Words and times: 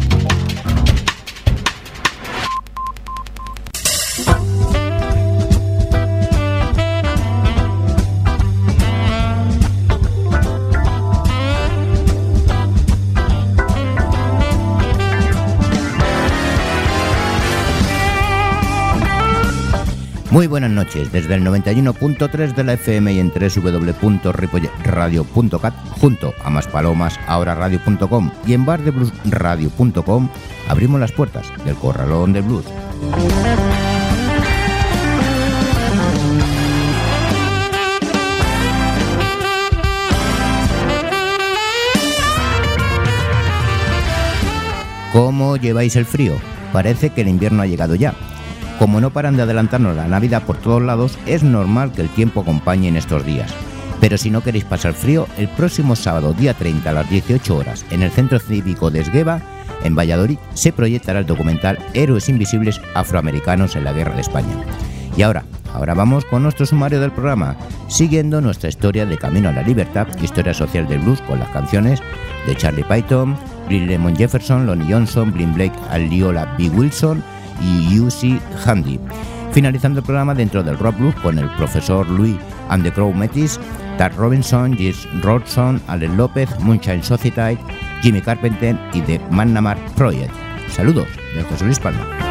Thank 0.00 0.22
you. 0.22 0.27
Muy 20.38 20.46
buenas 20.46 20.70
noches, 20.70 21.10
desde 21.10 21.34
el 21.34 21.42
91.3 21.42 22.54
de 22.54 22.62
la 22.62 22.74
FM 22.74 23.12
y 23.12 23.18
en 23.18 23.32
www.ripollradio.cat, 23.32 25.74
junto 26.00 26.32
a 26.44 26.48
Más 26.48 26.68
Palomas, 26.68 27.18
ahora 27.26 27.56
radio.com 27.56 28.30
y 28.46 28.52
en 28.52 28.64
bardebluesradio.com, 28.64 30.28
abrimos 30.68 31.00
las 31.00 31.10
puertas 31.10 31.52
del 31.64 31.74
Corralón 31.74 32.32
del 32.32 32.44
Blues. 32.44 32.66
¿Cómo 45.12 45.56
lleváis 45.56 45.96
el 45.96 46.06
frío? 46.06 46.36
Parece 46.72 47.10
que 47.10 47.22
el 47.22 47.28
invierno 47.28 47.62
ha 47.62 47.66
llegado 47.66 47.96
ya. 47.96 48.14
Como 48.78 49.00
no 49.00 49.10
paran 49.10 49.36
de 49.36 49.42
adelantarnos 49.42 49.96
la 49.96 50.06
Navidad 50.06 50.44
por 50.44 50.56
todos 50.56 50.80
lados, 50.80 51.18
es 51.26 51.42
normal 51.42 51.90
que 51.92 52.02
el 52.02 52.08
tiempo 52.08 52.42
acompañe 52.42 52.86
en 52.86 52.96
estos 52.96 53.26
días. 53.26 53.52
Pero 54.00 54.16
si 54.16 54.30
no 54.30 54.40
queréis 54.40 54.64
pasar 54.64 54.92
frío, 54.92 55.26
el 55.36 55.48
próximo 55.48 55.96
sábado, 55.96 56.32
día 56.32 56.54
30 56.54 56.88
a 56.88 56.92
las 56.92 57.10
18 57.10 57.56
horas, 57.56 57.84
en 57.90 58.02
el 58.02 58.12
Centro 58.12 58.38
Cívico 58.38 58.92
de 58.92 59.00
Esgueva, 59.00 59.42
en 59.82 59.96
Valladolid, 59.96 60.38
se 60.54 60.72
proyectará 60.72 61.18
el 61.18 61.26
documental 61.26 61.78
Héroes 61.94 62.28
Invisibles 62.28 62.80
Afroamericanos 62.94 63.74
en 63.74 63.82
la 63.82 63.92
Guerra 63.92 64.14
de 64.14 64.20
España. 64.20 64.54
Y 65.16 65.22
ahora, 65.22 65.44
ahora 65.74 65.94
vamos 65.94 66.24
con 66.24 66.44
nuestro 66.44 66.64
sumario 66.64 67.00
del 67.00 67.10
programa, 67.10 67.56
siguiendo 67.88 68.40
nuestra 68.40 68.68
historia 68.68 69.06
de 69.06 69.18
Camino 69.18 69.48
a 69.48 69.52
la 69.52 69.62
Libertad, 69.62 70.06
historia 70.22 70.54
social 70.54 70.86
del 70.86 71.00
blues 71.00 71.20
con 71.22 71.40
las 71.40 71.48
canciones 71.50 72.00
de 72.46 72.54
Charlie 72.54 72.84
Python, 72.84 73.36
Bill 73.68 73.88
Lemon 73.88 74.14
Jefferson, 74.14 74.66
Lonnie 74.66 74.92
Johnson, 74.92 75.32
Blin 75.32 75.52
Blake, 75.52 75.74
Aliola 75.90 76.54
B. 76.56 76.70
Wilson 76.70 77.24
y 77.60 77.98
UC 77.98 78.40
Handy. 78.64 78.98
Finalizando 79.52 80.00
el 80.00 80.04
programa 80.04 80.34
dentro 80.34 80.62
del 80.62 80.78
rock 80.78 80.96
con 81.22 81.38
el 81.38 81.48
profesor 81.56 82.08
Louis 82.08 82.36
and 82.68 82.84
the 82.84 82.92
Crow 82.92 83.12
Metis, 83.12 83.58
Tad 83.96 84.12
Robinson, 84.16 84.76
Jess 84.76 85.08
Rodson, 85.22 85.80
Alex 85.88 86.12
López, 86.14 86.48
Moonshine 86.60 87.02
Society, 87.02 87.58
Jimmy 88.02 88.20
Carpenter 88.20 88.78
y 88.92 89.00
The 89.00 89.20
Mannamar 89.30 89.78
Project. 89.96 90.32
Saludos 90.70 91.08
de 91.34 91.42
José 91.44 91.64
Luis 91.64 91.78
Palma. 91.78 92.27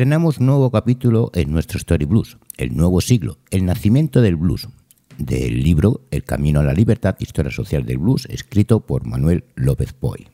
Estrenamos 0.00 0.40
nuevo 0.40 0.70
capítulo 0.70 1.30
en 1.34 1.52
nuestro 1.52 1.76
Story 1.76 2.06
Blues, 2.06 2.38
el 2.56 2.74
nuevo 2.74 3.02
siglo, 3.02 3.36
el 3.50 3.66
nacimiento 3.66 4.22
del 4.22 4.36
blues, 4.36 4.66
del 5.18 5.62
libro 5.62 6.00
El 6.10 6.24
Camino 6.24 6.60
a 6.60 6.64
la 6.64 6.72
Libertad, 6.72 7.16
Historia 7.18 7.52
Social 7.52 7.84
del 7.84 7.98
Blues, 7.98 8.24
escrito 8.30 8.80
por 8.80 9.04
Manuel 9.04 9.44
López 9.56 9.92
Poy. 9.92 10.26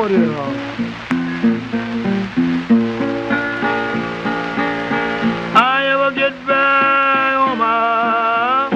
You 0.00 0.06
know 0.06 0.06
it 0.06 0.12
is, 0.12 0.30
huh? 0.30 0.50
I 5.54 5.86
ever 5.92 6.10
get 6.14 6.32
back 6.46 7.34
home, 7.36 7.60
I 7.60 8.68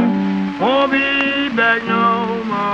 won't 0.61 0.93
be 0.93 1.49
back 1.57 1.83
no 1.85 2.45
more. 2.45 2.65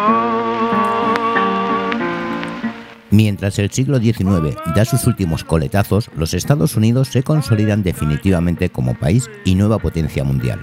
Mientras 3.11 3.59
el 3.59 3.71
siglo 3.71 3.99
XIX 3.99 4.57
da 4.75 4.85
sus 4.85 5.07
últimos 5.07 5.45
coletazos, 5.45 6.11
los 6.17 6.33
Estados 6.35 6.77
Unidos 6.77 7.09
se 7.09 7.23
consolidan 7.23 7.83
definitivamente 7.83 8.71
como 8.71 8.95
país 8.95 9.31
y 9.45 9.55
nueva 9.55 9.79
potencia 9.79 10.25
mundial. 10.25 10.61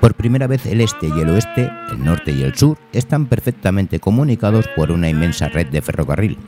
Por 0.00 0.14
primera 0.14 0.46
vez 0.46 0.64
el 0.66 0.80
este 0.80 1.08
y 1.08 1.20
el 1.20 1.30
oeste, 1.30 1.70
el 1.90 2.04
norte 2.04 2.32
y 2.32 2.42
el 2.42 2.54
sur, 2.54 2.78
están 2.92 3.26
perfectamente 3.26 3.98
comunicados 3.98 4.66
por 4.76 4.92
una 4.92 5.08
inmensa 5.08 5.48
red 5.48 5.66
de 5.66 5.82
ferrocarril, 5.82 6.38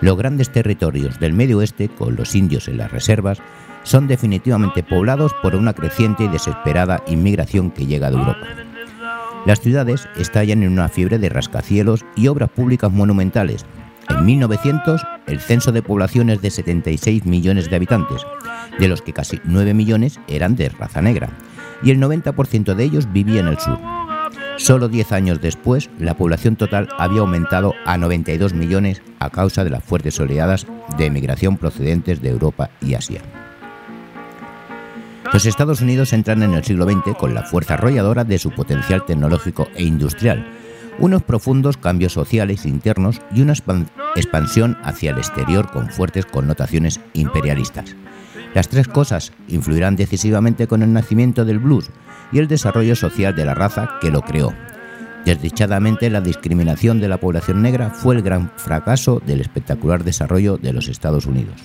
los 0.00 0.16
grandes 0.16 0.50
territorios 0.50 1.18
del 1.18 1.32
medio 1.32 1.58
oeste, 1.58 1.88
con 1.88 2.16
los 2.16 2.34
indios 2.34 2.68
en 2.68 2.78
las 2.78 2.90
reservas, 2.90 3.38
son 3.82 4.06
definitivamente 4.06 4.82
poblados 4.82 5.32
por 5.42 5.54
una 5.54 5.72
creciente 5.72 6.24
y 6.24 6.28
desesperada 6.28 7.02
inmigración 7.06 7.70
que 7.70 7.86
llega 7.86 8.10
de 8.10 8.18
Europa. 8.18 8.46
Las 9.46 9.60
ciudades 9.60 10.08
estallan 10.16 10.62
en 10.62 10.72
una 10.72 10.88
fiebre 10.88 11.18
de 11.18 11.28
rascacielos 11.28 12.04
y 12.16 12.28
obras 12.28 12.50
públicas 12.50 12.92
monumentales. 12.92 13.64
En 14.08 14.24
1900, 14.24 15.02
el 15.26 15.40
censo 15.40 15.72
de 15.72 15.82
población 15.82 16.30
es 16.30 16.42
de 16.42 16.50
76 16.50 17.24
millones 17.24 17.70
de 17.70 17.76
habitantes, 17.76 18.22
de 18.78 18.88
los 18.88 19.02
que 19.02 19.12
casi 19.12 19.40
9 19.44 19.74
millones 19.74 20.20
eran 20.28 20.56
de 20.56 20.68
raza 20.68 21.02
negra, 21.02 21.30
y 21.82 21.90
el 21.90 22.00
90% 22.00 22.74
de 22.74 22.84
ellos 22.84 23.12
vivía 23.12 23.40
en 23.40 23.48
el 23.48 23.58
sur. 23.58 23.78
Solo 24.58 24.88
10 24.88 25.12
años 25.12 25.40
después, 25.40 25.88
la 25.98 26.16
población 26.16 26.56
total 26.56 26.88
había 26.98 27.20
aumentado 27.20 27.74
a 27.86 27.96
92 27.96 28.54
millones 28.54 29.02
a 29.20 29.30
causa 29.30 29.62
de 29.62 29.70
las 29.70 29.84
fuertes 29.84 30.18
oleadas 30.18 30.66
de 30.98 31.06
emigración 31.06 31.56
procedentes 31.56 32.20
de 32.20 32.30
Europa 32.30 32.70
y 32.80 32.94
Asia. 32.94 33.22
Los 35.32 35.46
Estados 35.46 35.80
Unidos 35.80 36.12
entran 36.12 36.42
en 36.42 36.54
el 36.54 36.64
siglo 36.64 36.86
XX 36.90 37.16
con 37.16 37.34
la 37.34 37.44
fuerza 37.44 37.74
arrolladora 37.74 38.24
de 38.24 38.38
su 38.38 38.50
potencial 38.50 39.04
tecnológico 39.06 39.68
e 39.76 39.84
industrial, 39.84 40.44
unos 40.98 41.22
profundos 41.22 41.76
cambios 41.76 42.12
sociales 42.12 42.66
internos 42.66 43.20
y 43.32 43.42
una 43.42 43.54
expansión 44.16 44.76
hacia 44.82 45.12
el 45.12 45.18
exterior 45.18 45.70
con 45.70 45.88
fuertes 45.88 46.26
connotaciones 46.26 46.98
imperialistas. 47.12 47.94
Las 48.54 48.68
tres 48.68 48.88
cosas 48.88 49.32
influirán 49.46 49.94
decisivamente 49.94 50.66
con 50.66 50.82
el 50.82 50.92
nacimiento 50.92 51.44
del 51.44 51.60
blues, 51.60 51.90
y 52.32 52.38
el 52.38 52.48
desarrollo 52.48 52.94
social 52.96 53.34
de 53.34 53.44
la 53.44 53.54
raza 53.54 53.98
que 54.00 54.10
lo 54.10 54.22
creó. 54.22 54.52
Desdichadamente, 55.24 56.08
la 56.10 56.20
discriminación 56.20 57.00
de 57.00 57.08
la 57.08 57.18
población 57.18 57.60
negra 57.60 57.90
fue 57.90 58.14
el 58.14 58.22
gran 58.22 58.50
fracaso 58.56 59.20
del 59.24 59.40
espectacular 59.40 60.04
desarrollo 60.04 60.56
de 60.56 60.72
los 60.72 60.88
Estados 60.88 61.26
Unidos. 61.26 61.60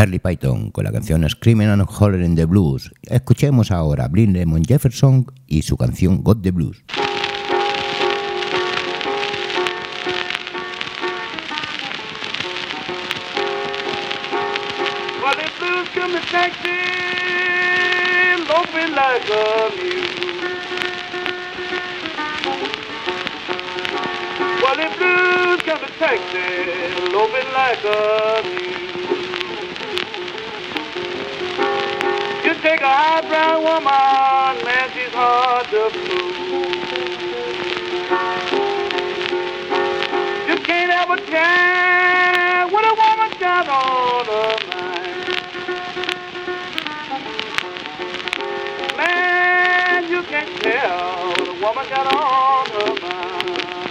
Charlie 0.00 0.18
Python 0.18 0.70
con 0.70 0.84
la 0.84 0.92
canción 0.92 1.28
Screaming 1.28 1.68
and 1.68 1.84
Hollering 1.86 2.34
the 2.34 2.46
Blues. 2.46 2.90
Escuchemos 3.02 3.70
ahora 3.70 4.06
a 4.06 4.08
Blind 4.08 4.34
Lemon 4.34 4.64
Jefferson 4.64 5.26
y 5.46 5.60
su 5.60 5.76
canción 5.76 6.22
Got 6.22 6.40
the 6.40 6.52
Blues. 6.52 6.82
Like 32.80 32.90
a. 32.90 32.96
High 32.96 33.20
brown 33.28 33.62
woman, 33.62 34.64
man, 34.64 34.90
she's 34.92 35.12
hard 35.12 35.66
to 35.66 35.90
fool. 35.90 36.70
You 40.48 40.56
can't 40.64 40.92
ever 40.92 41.16
tell 41.16 42.70
what 42.70 42.84
a 42.84 42.94
woman 43.02 43.38
got 43.38 43.68
on 43.68 44.26
her 44.26 44.56
mind. 44.70 45.28
Man, 48.96 50.10
you 50.10 50.22
can't 50.24 50.62
tell 50.62 51.28
what 51.28 51.48
a 51.48 51.52
woman 51.60 51.86
got 51.88 52.14
on 52.14 52.66
her 52.70 52.94
mind. 53.02 53.90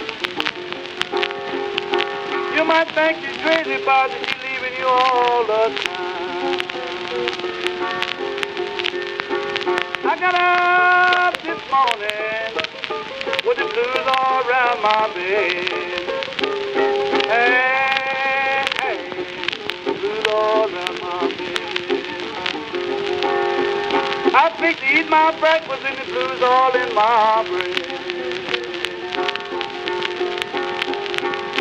You 2.56 2.64
might 2.64 2.88
think 2.92 3.18
she's 3.24 3.36
crazy, 3.42 3.82
but 3.84 4.10
she's 4.10 4.34
leaving 4.42 4.74
you 4.78 4.86
all 4.86 5.46
the 5.46 5.79
I 10.10 10.18
got 10.18 10.34
up 10.34 11.40
this 11.44 11.62
morning 11.70 12.54
with 13.46 13.58
the 13.58 13.62
blues 13.62 14.06
all 14.08 14.42
around 14.42 14.82
my 14.82 15.06
bed. 15.14 15.70
Hey, 17.30 18.64
hey, 18.80 19.14
blues 19.84 20.26
all 20.26 20.66
around 20.66 20.98
my 21.00 21.28
bed. 21.38 21.94
I 24.34 24.50
picked 24.58 24.80
to 24.80 24.86
eat 24.98 25.08
my 25.08 25.30
breakfast 25.38 25.84
and 25.86 25.96
the 26.00 26.04
blues 26.06 26.42
all 26.42 26.74
in 26.74 26.92
my 26.92 27.44
bread. 27.46 27.76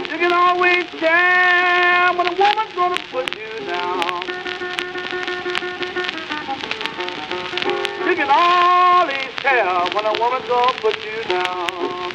You 0.09 0.17
can 0.17 0.33
always 0.33 0.87
tell 0.99 2.17
when 2.17 2.25
a 2.25 2.33
woman's 2.33 2.68
can 8.29 9.07
always 9.09 9.31
tell 9.41 9.89
when 9.93 10.05
a 10.05 10.13
woman's 10.19 10.45
gonna 10.47 10.79
put 10.79 10.95
you 11.03 11.23
down. 11.27 12.13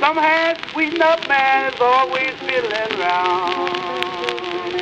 Some 0.00 0.16
hand 0.16 0.58
sweeten 0.72 1.00
up 1.00 1.26
man 1.28 1.74
is 1.74 1.80
always 1.80 2.34
feeling 2.40 2.98
round. 2.98 4.74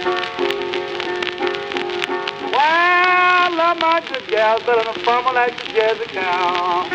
Well, 2.52 2.60
I 2.60 3.48
love 3.52 3.76
my 3.78 4.00
good 4.08 4.28
gals 4.30 4.62
better 4.64 4.84
than 4.84 4.96
a 4.96 5.04
farmer 5.04 5.32
like 5.32 5.58
the 5.58 5.64
jazzy 5.78 6.10
cow. 6.12 6.88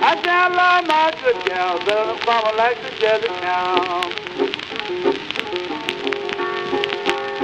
I 0.00 0.14
say 0.22 0.30
I 0.30 0.48
love 0.48 0.84
my 0.86 1.12
good 1.22 1.44
gals 1.46 1.80
better 1.86 2.06
than 2.06 2.16
a 2.16 2.24
farmer 2.24 2.56
like 2.56 2.82
the 2.82 2.90
jazzy 3.02 3.28
cow. 3.40 4.17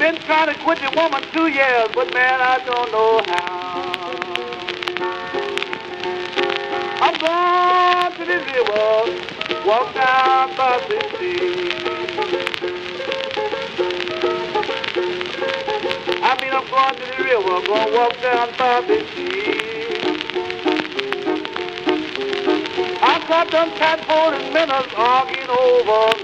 Been 0.04 0.20
trying 0.26 0.54
to 0.54 0.62
quit 0.62 0.80
the 0.82 0.90
woman 0.90 1.22
two 1.32 1.46
years, 1.46 1.88
but 1.94 2.12
man, 2.12 2.38
I 2.38 2.58
don't 2.66 2.92
know 2.92 3.24
how. 3.24 4.12
I'm 7.00 7.18
going 7.24 8.12
to 8.18 8.24
the 8.26 8.38
river, 8.44 9.64
walk 9.64 9.94
down 9.94 10.56
by 10.58 10.84
the 10.90 11.00
sea. 11.16 11.72
I 16.22 16.36
mean, 16.38 16.52
I'm 16.52 16.68
going 16.68 17.00
to 17.00 17.06
the 17.06 17.24
river, 17.24 17.62
gonna 17.66 17.96
walk 17.96 18.20
down 18.20 18.58
by 18.58 18.82
the 18.82 19.08
sea. 19.14 20.02
I 23.00 23.24
caught 23.26 23.50
them 23.50 23.70
tadpole 23.78 24.34
and 24.34 24.52
minnows 24.52 24.92
arguing 24.94 25.48
over 25.48 26.23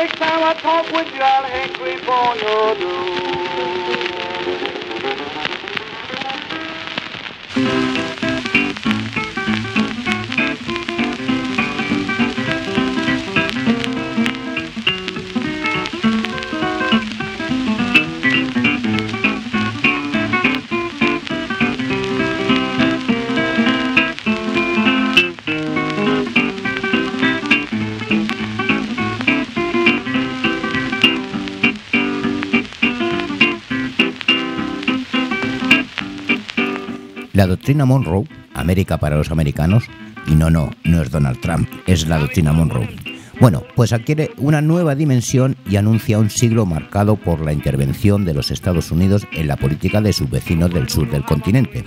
next 0.00 0.16
time 0.18 0.42
I 0.42 0.54
talk 0.62 0.90
with 0.92 1.12
you, 1.12 1.20
I'll 1.20 1.44
hang 1.44 1.76
creep 1.76 2.08
on 2.08 2.40
your 2.40 2.79
La 37.40 37.46
doctrina 37.46 37.86
Monroe, 37.86 38.28
América 38.52 38.98
para 38.98 39.16
los 39.16 39.30
americanos, 39.30 39.84
y 40.26 40.34
no, 40.34 40.50
no, 40.50 40.68
no 40.84 41.00
es 41.00 41.10
Donald 41.10 41.40
Trump, 41.40 41.70
es 41.86 42.06
la 42.06 42.18
doctrina 42.18 42.52
Monroe. 42.52 42.90
Bueno, 43.40 43.62
pues 43.74 43.94
adquiere 43.94 44.32
una 44.36 44.60
nueva 44.60 44.94
dimensión 44.94 45.56
y 45.66 45.76
anuncia 45.76 46.18
un 46.18 46.28
siglo 46.28 46.66
marcado 46.66 47.16
por 47.16 47.40
la 47.40 47.54
intervención 47.54 48.26
de 48.26 48.34
los 48.34 48.50
Estados 48.50 48.90
Unidos 48.90 49.26
en 49.32 49.48
la 49.48 49.56
política 49.56 50.02
de 50.02 50.12
sus 50.12 50.28
vecinos 50.28 50.70
del 50.70 50.90
sur 50.90 51.10
del 51.10 51.24
continente. 51.24 51.86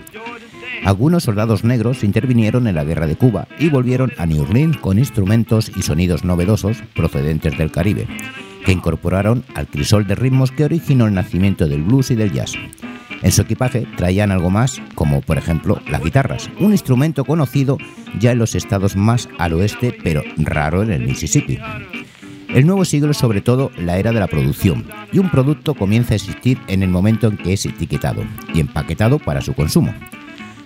Algunos 0.85 1.25
soldados 1.25 1.63
negros 1.63 2.03
intervinieron 2.03 2.65
en 2.65 2.73
la 2.73 2.83
guerra 2.83 3.05
de 3.05 3.15
Cuba 3.15 3.47
y 3.59 3.69
volvieron 3.69 4.11
a 4.17 4.25
New 4.25 4.41
Orleans 4.41 4.77
con 4.77 4.97
instrumentos 4.97 5.71
y 5.75 5.83
sonidos 5.83 6.23
novedosos 6.23 6.77
procedentes 6.95 7.55
del 7.59 7.69
Caribe, 7.69 8.07
que 8.65 8.71
incorporaron 8.71 9.43
al 9.53 9.67
crisol 9.67 10.07
de 10.07 10.15
ritmos 10.15 10.51
que 10.51 10.65
originó 10.65 11.05
el 11.05 11.13
nacimiento 11.13 11.67
del 11.67 11.83
blues 11.83 12.09
y 12.09 12.15
del 12.15 12.33
jazz. 12.33 12.55
En 13.21 13.31
su 13.31 13.41
equipaje 13.41 13.87
traían 13.95 14.31
algo 14.31 14.49
más, 14.49 14.81
como 14.95 15.21
por 15.21 15.37
ejemplo 15.37 15.79
las 15.89 16.03
guitarras, 16.03 16.49
un 16.59 16.71
instrumento 16.71 17.25
conocido 17.25 17.77
ya 18.19 18.31
en 18.31 18.39
los 18.39 18.55
estados 18.55 18.95
más 18.95 19.29
al 19.37 19.53
oeste, 19.53 19.95
pero 20.03 20.23
raro 20.37 20.83
en 20.83 20.91
el 20.91 21.05
Mississippi. 21.05 21.59
El 22.49 22.67
nuevo 22.67 22.85
siglo 22.85 23.11
es 23.11 23.17
sobre 23.17 23.41
todo 23.41 23.71
la 23.77 23.97
era 23.97 24.11
de 24.11 24.19
la 24.19 24.27
producción, 24.27 24.85
y 25.11 25.19
un 25.19 25.29
producto 25.29 25.73
comienza 25.73 26.13
a 26.13 26.17
existir 26.17 26.59
en 26.67 26.83
el 26.83 26.89
momento 26.89 27.27
en 27.27 27.37
que 27.37 27.53
es 27.53 27.65
etiquetado 27.65 28.23
y 28.53 28.59
empaquetado 28.59 29.17
para 29.17 29.41
su 29.41 29.53
consumo. 29.53 29.93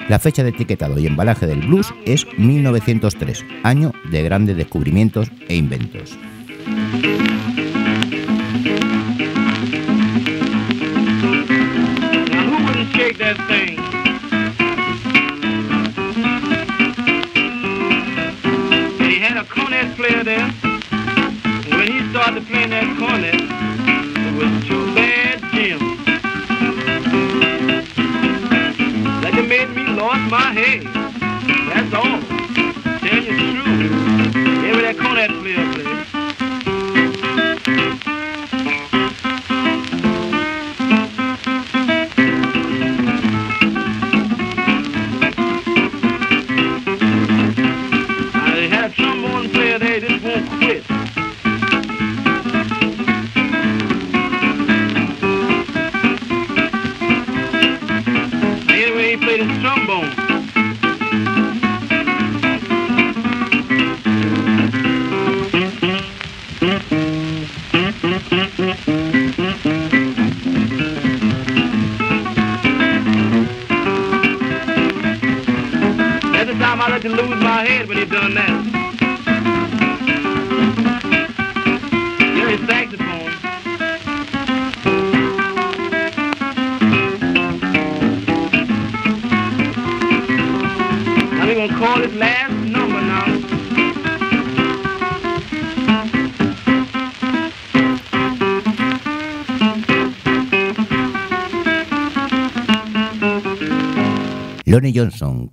La 0.09 0.19
fecha 0.19 0.43
de 0.43 0.49
etiquetado 0.49 0.99
y 0.99 1.07
embalaje 1.07 1.47
del 1.47 1.61
blues 1.61 1.93
es 2.05 2.25
1903, 2.37 3.45
año 3.63 3.93
de 4.09 4.23
grandes 4.23 4.57
descubrimientos 4.57 5.31
e 5.47 5.55
inventos. 5.55 6.17
that 13.17 13.37
thing. 13.47 13.79
And 18.99 19.11
he 19.11 19.19
had 19.19 19.37
a 19.37 19.45
cornet 19.45 19.95
player 19.95 20.23
there. 20.23 20.53
And 20.91 21.73
when 21.73 21.87
he 21.87 22.09
started 22.11 22.45
playing 22.47 22.69
that 22.69 22.97
cornet, 22.99 23.33
it 23.35 24.33
was 24.37 24.67
too 24.67 24.93
bad, 24.93 25.41
Jim. 25.51 25.79
That 29.21 29.33
it 29.35 29.47
made 29.47 29.69
me 29.75 29.87
lost 29.87 30.29
my 30.29 30.53
head. 30.53 30.83
That's 31.69 31.93
all. 31.95 32.21
Tell 32.99 33.23
you 33.23 33.33
the 33.33 33.47
truth. 33.53 34.35
Yeah, 34.63 34.81
that 34.81 34.97
cornet 34.99 35.31
player 35.41 35.73
played. 35.73 35.96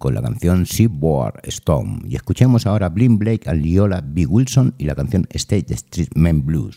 Con 0.05 0.15
la 0.15 0.21
canción 0.21 0.67
Seaboard 0.67 1.41
Storm. 1.45 2.03
Y 2.07 2.17
escuchemos 2.17 2.67
ahora 2.67 2.85
a 2.85 2.89
Blin 2.91 3.19
Blake, 3.19 3.49
a 3.49 3.55
Liola 3.55 4.03
B. 4.05 4.27
Wilson 4.27 4.75
y 4.77 4.85
la 4.85 4.95
canción 4.95 5.27
State 5.31 5.73
Street 5.73 6.11
Men 6.15 6.45
Blues. 6.45 6.77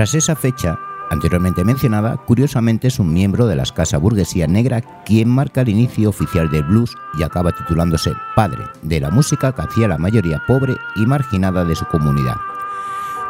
Tras 0.00 0.14
esa 0.14 0.34
fecha, 0.34 0.78
anteriormente 1.10 1.62
mencionada, 1.62 2.16
curiosamente 2.16 2.88
es 2.88 2.98
un 2.98 3.12
miembro 3.12 3.46
de 3.46 3.54
la 3.54 3.64
escasa 3.64 3.98
burguesía 3.98 4.46
negra 4.46 4.80
quien 5.04 5.28
marca 5.28 5.60
el 5.60 5.68
inicio 5.68 6.08
oficial 6.08 6.50
del 6.50 6.62
blues 6.62 6.96
y 7.18 7.22
acaba 7.22 7.52
titulándose 7.52 8.14
padre 8.34 8.64
de 8.80 8.98
la 8.98 9.10
música 9.10 9.54
que 9.54 9.60
hacía 9.60 9.88
la 9.88 9.98
mayoría 9.98 10.42
pobre 10.46 10.74
y 10.96 11.04
marginada 11.04 11.66
de 11.66 11.76
su 11.76 11.84
comunidad. 11.84 12.36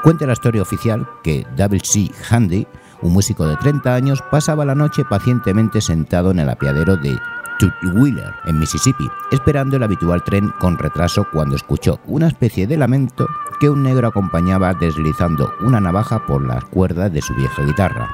Cuenta 0.04 0.26
la 0.26 0.34
historia 0.34 0.62
oficial 0.62 1.08
que 1.24 1.44
W.C. 1.56 2.12
Handy, 2.30 2.68
un 3.02 3.14
músico 3.14 3.48
de 3.48 3.56
30 3.56 3.92
años, 3.92 4.22
pasaba 4.30 4.64
la 4.64 4.76
noche 4.76 5.02
pacientemente 5.04 5.80
sentado 5.80 6.30
en 6.30 6.38
el 6.38 6.50
apiadero 6.50 6.96
de 6.96 7.18
Tutwiler, 7.58 8.32
en 8.46 8.60
Mississippi, 8.60 9.10
esperando 9.32 9.76
el 9.76 9.82
habitual 9.82 10.22
tren 10.22 10.50
con 10.60 10.78
retraso 10.78 11.26
cuando 11.32 11.56
escuchó 11.56 11.98
una 12.06 12.28
especie 12.28 12.68
de 12.68 12.76
lamento 12.76 13.26
que 13.60 13.70
un 13.70 13.82
negro 13.82 14.08
acompañaba 14.08 14.74
deslizando 14.74 15.52
una 15.60 15.80
navaja 15.80 16.26
por 16.26 16.42
las 16.42 16.64
cuerdas 16.64 17.12
de 17.12 17.20
su 17.20 17.34
vieja 17.34 17.62
guitarra. 17.62 18.08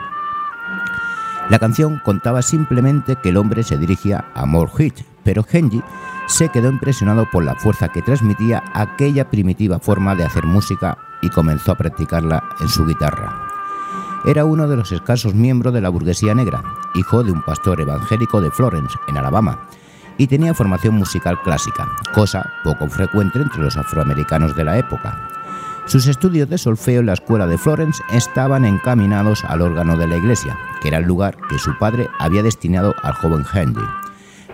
La 1.48 1.60
canción 1.60 2.00
contaba 2.04 2.42
simplemente 2.42 3.16
que 3.22 3.28
el 3.28 3.36
hombre 3.36 3.62
se 3.62 3.78
dirigía 3.78 4.24
a 4.34 4.44
More 4.44 4.92
pero 5.22 5.46
Henry 5.48 5.82
se 6.26 6.48
quedó 6.48 6.68
impresionado 6.68 7.28
por 7.30 7.44
la 7.44 7.54
fuerza 7.54 7.88
que 7.88 8.02
transmitía 8.02 8.64
aquella 8.74 9.30
primitiva 9.30 9.78
forma 9.78 10.16
de 10.16 10.24
hacer 10.24 10.44
música 10.44 10.98
y 11.22 11.30
comenzó 11.30 11.72
a 11.72 11.76
practicarla 11.76 12.42
en 12.60 12.68
su 12.68 12.84
guitarra. 12.84 13.46
Era 14.24 14.44
uno 14.44 14.66
de 14.66 14.76
los 14.76 14.90
escasos 14.90 15.34
miembros 15.34 15.72
de 15.72 15.80
la 15.80 15.88
burguesía 15.88 16.34
negra, 16.34 16.64
hijo 16.94 17.22
de 17.22 17.30
un 17.30 17.42
pastor 17.42 17.80
evangélico 17.80 18.40
de 18.40 18.50
Florence, 18.50 18.98
en 19.06 19.16
Alabama, 19.16 19.68
y 20.18 20.26
tenía 20.26 20.54
formación 20.54 20.94
musical 20.94 21.40
clásica, 21.42 21.88
cosa 22.14 22.52
poco 22.64 22.88
frecuente 22.88 23.38
entre 23.38 23.62
los 23.62 23.76
afroamericanos 23.76 24.56
de 24.56 24.64
la 24.64 24.78
época. 24.78 25.28
Sus 25.86 26.06
estudios 26.06 26.48
de 26.48 26.58
solfeo 26.58 27.00
en 27.00 27.06
la 27.06 27.12
escuela 27.12 27.46
de 27.46 27.58
Florence 27.58 28.02
estaban 28.10 28.64
encaminados 28.64 29.44
al 29.44 29.62
órgano 29.62 29.96
de 29.96 30.08
la 30.08 30.16
iglesia, 30.16 30.58
que 30.82 30.88
era 30.88 30.98
el 30.98 31.04
lugar 31.04 31.36
que 31.48 31.58
su 31.58 31.76
padre 31.78 32.08
había 32.18 32.42
destinado 32.42 32.94
al 33.02 33.12
joven 33.14 33.44
Henry 33.52 33.84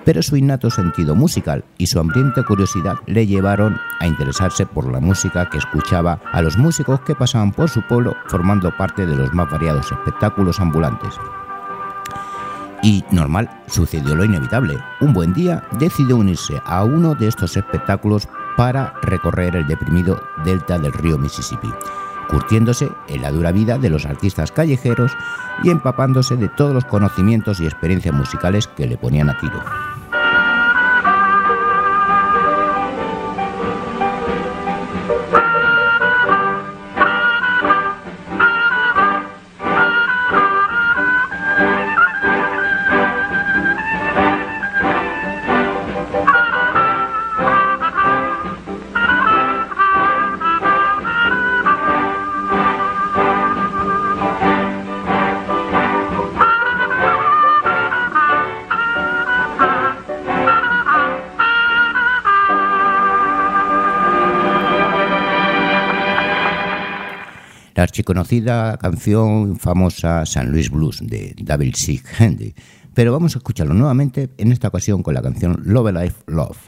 pero 0.05 0.23
su 0.23 0.37
innato 0.37 0.71
sentido 0.71 1.15
musical 1.15 1.65
y 1.79 1.87
su 1.87 2.01
hambrienta 2.01 2.43
curiosidad 2.43 2.97
le 3.07 3.27
llevaron 3.27 3.79
a 4.01 4.07
interesarse 4.07 4.67
por 4.67 4.91
la 4.91 5.01
música 5.01 5.49
que 5.49 5.59
escuchaba 5.59 6.21
a 6.33 6.43
los 6.43 6.57
músicos 6.57 7.01
que 7.01 7.15
pasaban 7.15 7.53
por 7.53 7.69
su 7.69 7.83
pueblo 7.83 8.17
formando 8.27 8.77
parte 8.77 9.07
de 9.07 9.17
los 9.17 9.33
más 9.35 9.51
variados 9.51 9.91
espectáculos 9.91 10.61
ambulantes. 10.61 11.15
Y 12.83 13.05
normal, 13.13 13.49
sucedió 13.69 14.17
lo 14.17 14.25
inevitable. 14.25 14.77
Un 15.01 15.13
buen 15.13 15.33
día 15.33 15.63
decidió 15.79 16.17
unirse 16.17 16.61
a 16.65 16.83
uno 16.83 17.15
de 17.15 17.29
estos 17.29 17.57
espectáculos 17.57 18.29
para 18.57 18.95
recorrer 19.03 19.55
el 19.55 19.67
deprimido 19.69 20.21
delta 20.45 20.79
del 20.79 20.93
río 20.93 21.17
Mississippi, 21.17 21.69
curtiéndose 22.29 22.91
en 23.07 23.23
la 23.23 23.31
dura 23.31 23.53
vida 23.53 23.79
de 23.79 23.89
los 23.89 24.05
artistas 24.05 24.51
callejeros 24.51 25.13
y 25.63 25.71
empapándose 25.71 26.37
de 26.37 26.49
todos 26.49 26.75
los 26.75 26.85
conocimientos 26.85 27.61
y 27.61 27.67
experiencias 27.67 28.15
musicales 28.15 28.67
que 28.67 28.89
le 28.89 28.97
ponían 28.97 29.31
a 29.31 29.39
tiro. 29.39 29.63
Archiconocida 68.03 68.77
canción 68.79 69.57
famosa 69.57 70.27
San 70.27 70.51
Luis 70.51 70.71
Blues 70.71 70.99
de 71.03 71.35
David 71.41 71.75
C. 71.77 72.03
Handy. 72.19 72.53
Pero 72.95 73.13
vamos 73.13 73.37
a 73.37 73.39
escucharlo 73.39 73.75
nuevamente, 73.75 74.29
en 74.39 74.51
esta 74.51 74.69
ocasión 74.69 75.03
con 75.03 75.15
la 75.15 75.23
canción 75.23 75.63
Love 75.65 75.93
Life 75.93 76.23
Love. 76.27 76.59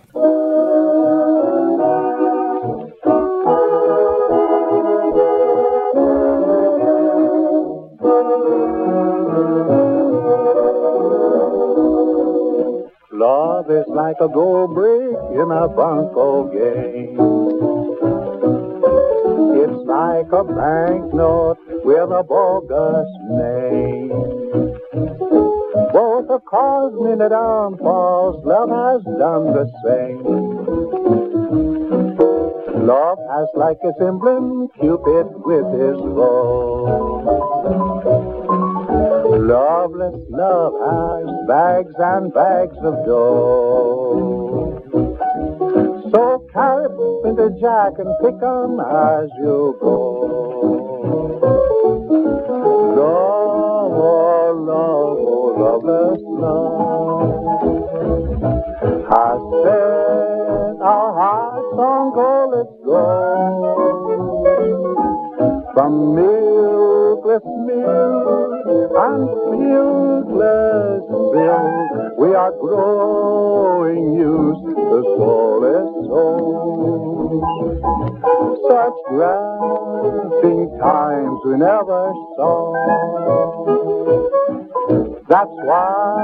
Love 13.11 13.70
is 13.70 13.88
like 13.88 14.20
a 14.20 14.29
gold 14.29 14.75
brick 14.75 15.16
in 15.35 15.51
a 15.51 15.66
game. 16.53 17.54
Like 20.14 20.31
a 20.31 20.44
banknote 20.44 21.59
with 21.85 22.11
a 22.12 22.22
bogus 22.22 23.11
name. 23.35 24.14
Both 25.92 26.31
have 26.31 26.44
caused 26.44 26.94
many 27.03 27.29
downfalls. 27.29 28.46
Love 28.46 28.70
has 28.70 29.03
done 29.18 29.46
the 29.59 29.66
same. 29.83 30.22
Love 32.87 33.18
has 33.29 33.48
like 33.57 33.79
its 33.83 34.00
emblem 34.00 34.68
Cupid 34.79 35.27
with 35.44 35.66
his 35.83 35.98
bow. 35.98 37.18
Loveless 39.37 40.14
love 40.31 40.74
has 40.79 41.27
bags 41.48 41.94
and 41.98 42.33
bags 42.33 42.77
of 42.85 43.05
dough. 43.05 44.34
So 46.14 46.46
into 47.24 47.50
Jack 47.61 47.98
and 47.98 48.14
pick 48.22 48.40
'em 48.40 48.79
as 48.79 49.29
you 49.38 49.77
go. 49.81 49.90
Love, 52.94 53.92
oh 53.98 54.53
love, 54.70 55.18
oh 55.18 55.46
loveless 55.59 56.22
love. 56.44 57.35
I 59.11 59.38
said 59.64 60.77
our 60.83 61.11
hearts 61.18 61.79
on 61.79 62.05
go, 62.14 62.31
let's 62.55 62.77
go. 62.85 63.03
From 65.74 65.92
milkless 66.14 67.46
milk 67.66 68.92
and 69.05 69.29
milkless 69.50 71.07
milk, 71.35 72.18
we 72.18 72.29
are 72.37 72.53
growing 72.61 74.14
used 74.14 74.64
to 74.77 75.03
soulless 75.18 75.93
Such 78.94 80.78
times 80.78 81.38
we 81.44 81.57
never 81.59 82.12
saw. 82.37 82.72
That's 85.28 85.57
why 85.64 86.14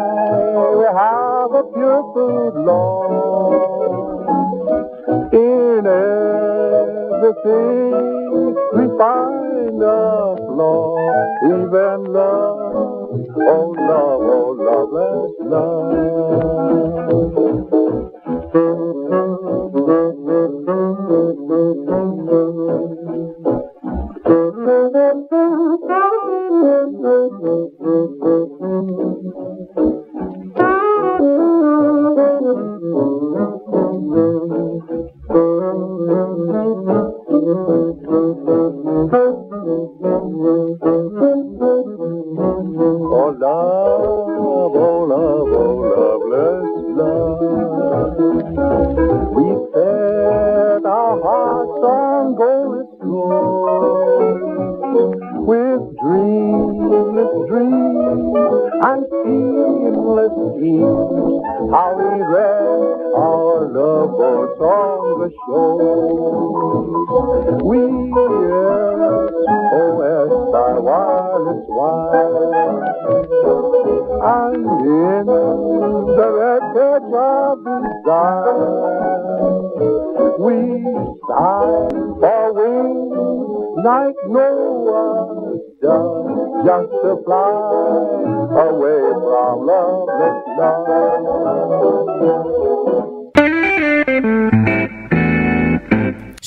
we 0.78 0.84
have 0.84 1.52
a 1.52 1.64
pure 1.74 2.02
food 2.14 2.54
law. 2.64 3.00
In 5.32 5.86
everything 7.10 7.54
we 8.76 8.84
find 8.98 9.82
a 9.82 10.36
flaw, 10.36 10.96
even 11.44 11.98
love, 12.12 13.16
oh 13.36 13.74
love, 13.90 14.19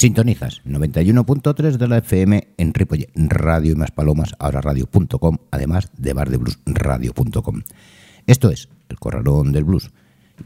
Sintonizas 0.04 0.62
91.3 0.66 1.78
de 1.78 1.88
la 1.88 2.00
FM 2.00 2.50
en 2.58 2.74
Ripollet, 2.74 3.10
Radio 3.16 3.72
y 3.72 3.76
más 3.76 3.92
palomas, 3.92 4.36
ahora 4.38 4.60
radio.com, 4.60 5.38
además 5.50 5.92
de 5.98 6.12
bardebluesradio.com. 6.12 7.62
Esto 8.28 8.50
es 8.50 8.68
El 8.90 9.00
Corralón 9.00 9.54
del 9.54 9.64
Blues. 9.64 9.92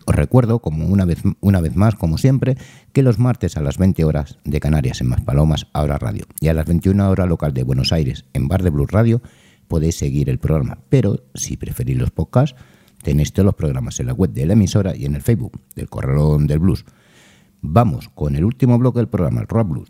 Os 0.06 0.14
recuerdo, 0.14 0.60
como 0.60 0.86
una 0.86 1.06
vez, 1.06 1.24
una 1.40 1.60
vez 1.60 1.76
más, 1.76 1.96
como 1.96 2.20
siempre, 2.20 2.56
que 2.94 3.02
los 3.02 3.18
martes 3.18 3.58
a 3.58 3.64
las 3.64 3.80
20 3.80 4.06
horas 4.06 4.38
de 4.44 4.60
Canarias 4.60 5.02
en 5.02 5.08
Maspalomas, 5.08 5.66
ahora 5.74 5.98
radio, 5.98 6.26
y 6.40 6.50
a 6.50 6.54
las 6.54 6.68
21 6.68 7.10
horas 7.10 7.28
local 7.28 7.56
de 7.56 7.64
Buenos 7.64 7.92
Aires 7.92 8.26
en 8.34 8.48
Bar 8.48 8.62
de 8.62 8.70
Blues 8.70 8.92
Radio, 8.92 9.24
podéis 9.68 9.96
seguir 9.96 10.30
el 10.30 10.38
programa. 10.38 10.78
Pero 10.90 11.24
si 11.34 11.58
preferís 11.58 11.98
los 11.98 12.12
podcasts, 12.12 12.56
tenéis 13.02 13.34
todos 13.34 13.48
los 13.48 13.56
programas 13.56 14.00
en 14.00 14.06
la 14.06 14.14
web 14.14 14.30
de 14.34 14.46
la 14.46 14.54
emisora 14.54 14.96
y 14.96 15.06
en 15.06 15.16
el 15.16 15.24
Facebook 15.24 15.60
del 15.74 15.90
Corralón 15.90 16.46
del 16.46 16.60
Blues. 16.60 16.86
Vamos 17.62 18.10
con 18.10 18.36
el 18.36 18.46
último 18.46 18.78
bloque 18.78 19.00
del 19.00 19.08
programa, 19.08 19.42
el 19.42 19.48
Rock 19.48 19.70
Blues. 19.70 19.90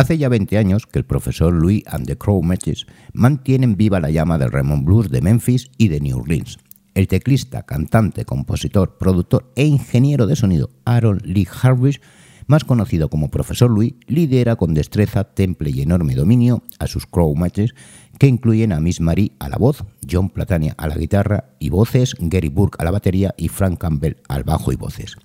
Hace 0.00 0.16
ya 0.16 0.30
20 0.30 0.56
años 0.56 0.86
que 0.86 0.98
el 0.98 1.04
profesor 1.04 1.52
Louis 1.52 1.84
and 1.86 2.06
the 2.06 2.16
Crow 2.16 2.42
Matches 2.42 2.86
mantienen 3.12 3.76
viva 3.76 4.00
la 4.00 4.08
llama 4.08 4.38
del 4.38 4.50
Raymond 4.50 4.86
Blues 4.86 5.10
de 5.10 5.20
Memphis 5.20 5.70
y 5.76 5.88
de 5.88 6.00
New 6.00 6.20
Orleans. 6.20 6.58
El 6.94 7.06
teclista, 7.06 7.62
cantante, 7.62 8.24
compositor, 8.24 8.98
productor 8.98 9.52
e 9.54 9.64
ingeniero 9.64 10.26
de 10.26 10.36
sonido 10.36 10.70
Aaron 10.84 11.20
Lee 11.24 11.46
Harvish, 11.62 12.00
más 12.46 12.64
conocido 12.64 13.08
como 13.08 13.30
Profesor 13.30 13.70
Louis, 13.70 13.94
lidera 14.08 14.56
con 14.56 14.74
destreza, 14.74 15.24
temple 15.24 15.70
y 15.70 15.82
enorme 15.82 16.16
dominio 16.16 16.64
a 16.80 16.88
sus 16.88 17.06
Crow 17.06 17.34
Matches 17.36 17.74
que 18.18 18.26
incluyen 18.26 18.72
a 18.72 18.80
Miss 18.80 19.00
Marie 19.00 19.32
a 19.38 19.48
la 19.48 19.56
voz, 19.56 19.84
John 20.08 20.30
Platania 20.30 20.74
a 20.76 20.88
la 20.88 20.96
guitarra 20.96 21.54
y 21.58 21.70
voces, 21.70 22.16
Gary 22.18 22.48
Burke 22.48 22.76
a 22.80 22.84
la 22.84 22.90
batería 22.90 23.34
y 23.38 23.48
Frank 23.48 23.78
Campbell 23.78 24.16
al 24.28 24.44
bajo 24.44 24.72
y 24.72 24.76
voces. 24.76 25.16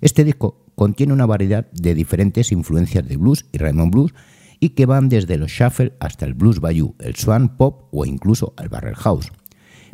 Este 0.00 0.24
disco 0.24 0.66
contiene 0.74 1.12
una 1.12 1.24
variedad 1.24 1.70
de 1.70 1.94
diferentes 1.94 2.52
influencias 2.52 3.06
de 3.08 3.16
blues 3.16 3.46
y 3.52 3.58
Raymond 3.58 3.92
Blues 3.92 4.14
y 4.60 4.70
que 4.70 4.86
van 4.86 5.08
desde 5.08 5.38
los 5.38 5.50
shuffle 5.50 5.94
hasta 6.00 6.26
el 6.26 6.34
blues 6.34 6.60
bayou, 6.60 6.94
el 6.98 7.14
swan 7.14 7.56
pop 7.56 7.88
o 7.92 8.04
incluso 8.04 8.54
el 8.58 8.68
barrel 8.68 8.96
house. 8.96 9.30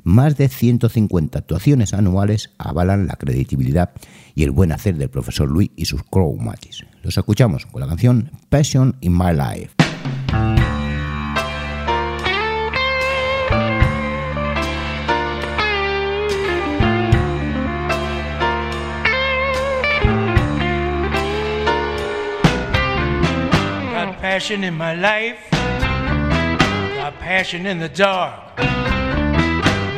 Más 0.04 0.36
de 0.36 0.48
150 0.48 1.38
actuaciones 1.38 1.94
anuales 1.94 2.50
avalan 2.58 3.06
la 3.06 3.14
credibilidad 3.14 3.92
y 4.34 4.42
el 4.44 4.50
buen 4.50 4.72
hacer 4.72 4.96
del 4.96 5.10
profesor 5.10 5.48
Louis 5.48 5.70
y 5.76 5.84
sus 5.84 6.02
Crow 6.02 6.36
Matches. 6.36 6.84
Los 7.02 7.16
escuchamos 7.16 7.66
con 7.66 7.80
la 7.80 7.86
canción 7.86 8.30
Passion 8.48 8.96
in 9.00 9.16
My 9.16 9.32
Life. 9.32 9.74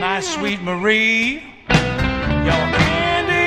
My 0.04 0.20
sweet 0.20 0.60
Marie, 0.60 1.42
your 1.70 2.64
candy 2.76 3.46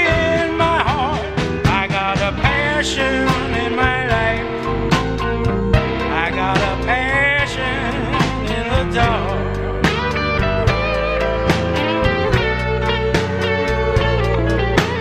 in 0.50 0.58
my 0.58 0.80
heart. 0.80 1.22
I 1.68 1.88
got 1.88 2.18
a 2.18 2.32
passion 2.42 3.28
in 3.64 3.76
my 3.76 4.08
life, 4.16 4.66
I 6.26 6.32
got 6.32 6.58
a 6.58 6.76
passion 6.84 7.94
in 8.58 8.66
the 8.74 8.84
dark. 8.96 9.38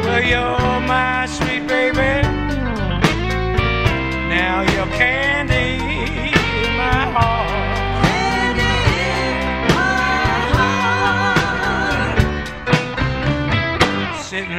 Well, 0.05 0.23
you're 0.23 0.56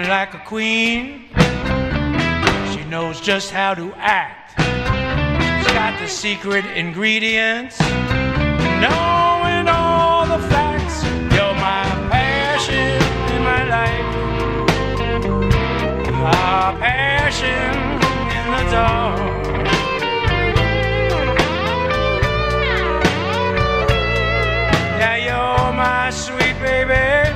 like 0.08 0.34
a 0.34 0.39
queen, 0.39 1.26
she 2.72 2.84
knows 2.86 3.20
just 3.20 3.52
how 3.52 3.74
to 3.74 3.93
act. 3.98 4.54
She's 4.58 5.74
got 5.74 6.00
the 6.00 6.08
secret 6.08 6.63
ingredients, 6.65 7.78
knowing 8.80 9.67
all 9.67 10.26
the 10.26 10.39
facts. 10.48 11.04
You're 11.36 11.54
my 11.56 11.84
passion 12.10 13.02
in 13.36 13.43
my 13.43 13.63
life, 13.67 14.15
my 16.13 16.78
passion 16.80 17.74
in 18.38 18.46
the 18.56 18.63
dark. 18.72 19.20
Yeah, 25.00 25.17
you're 25.17 25.74
my 25.74 26.10
sweet 26.12 26.58
baby. 26.60 27.27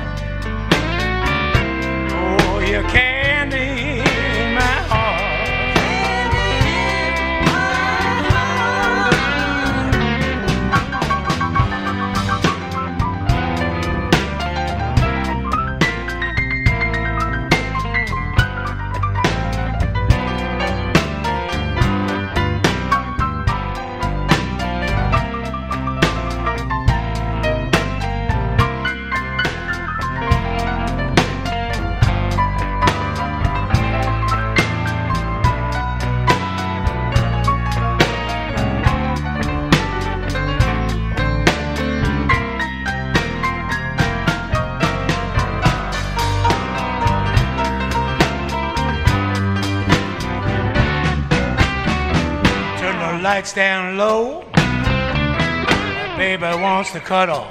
Lights 53.34 53.54
down 53.54 53.96
low. 53.96 54.44
My 54.54 56.14
baby 56.18 56.52
wants 56.60 56.92
to 56.92 57.00
cuddle. 57.00 57.46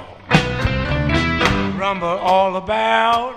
Rumble 1.76 2.18
all 2.32 2.54
about. 2.54 3.34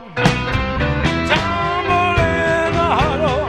Tumble 1.31 2.15
in 2.38 2.69
the 2.79 2.89
huddle. 3.01 3.45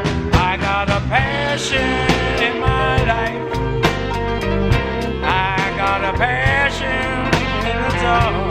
I 0.49 0.57
got 0.57 0.89
a 0.89 1.01
passion 1.11 1.93
in 2.47 2.55
my 2.59 2.97
life. 3.13 3.45
I 5.23 5.75
got 5.77 6.01
a 6.03 6.17
passion 6.17 7.11
in 7.69 7.77
the 7.83 7.91
dark. 8.01 8.46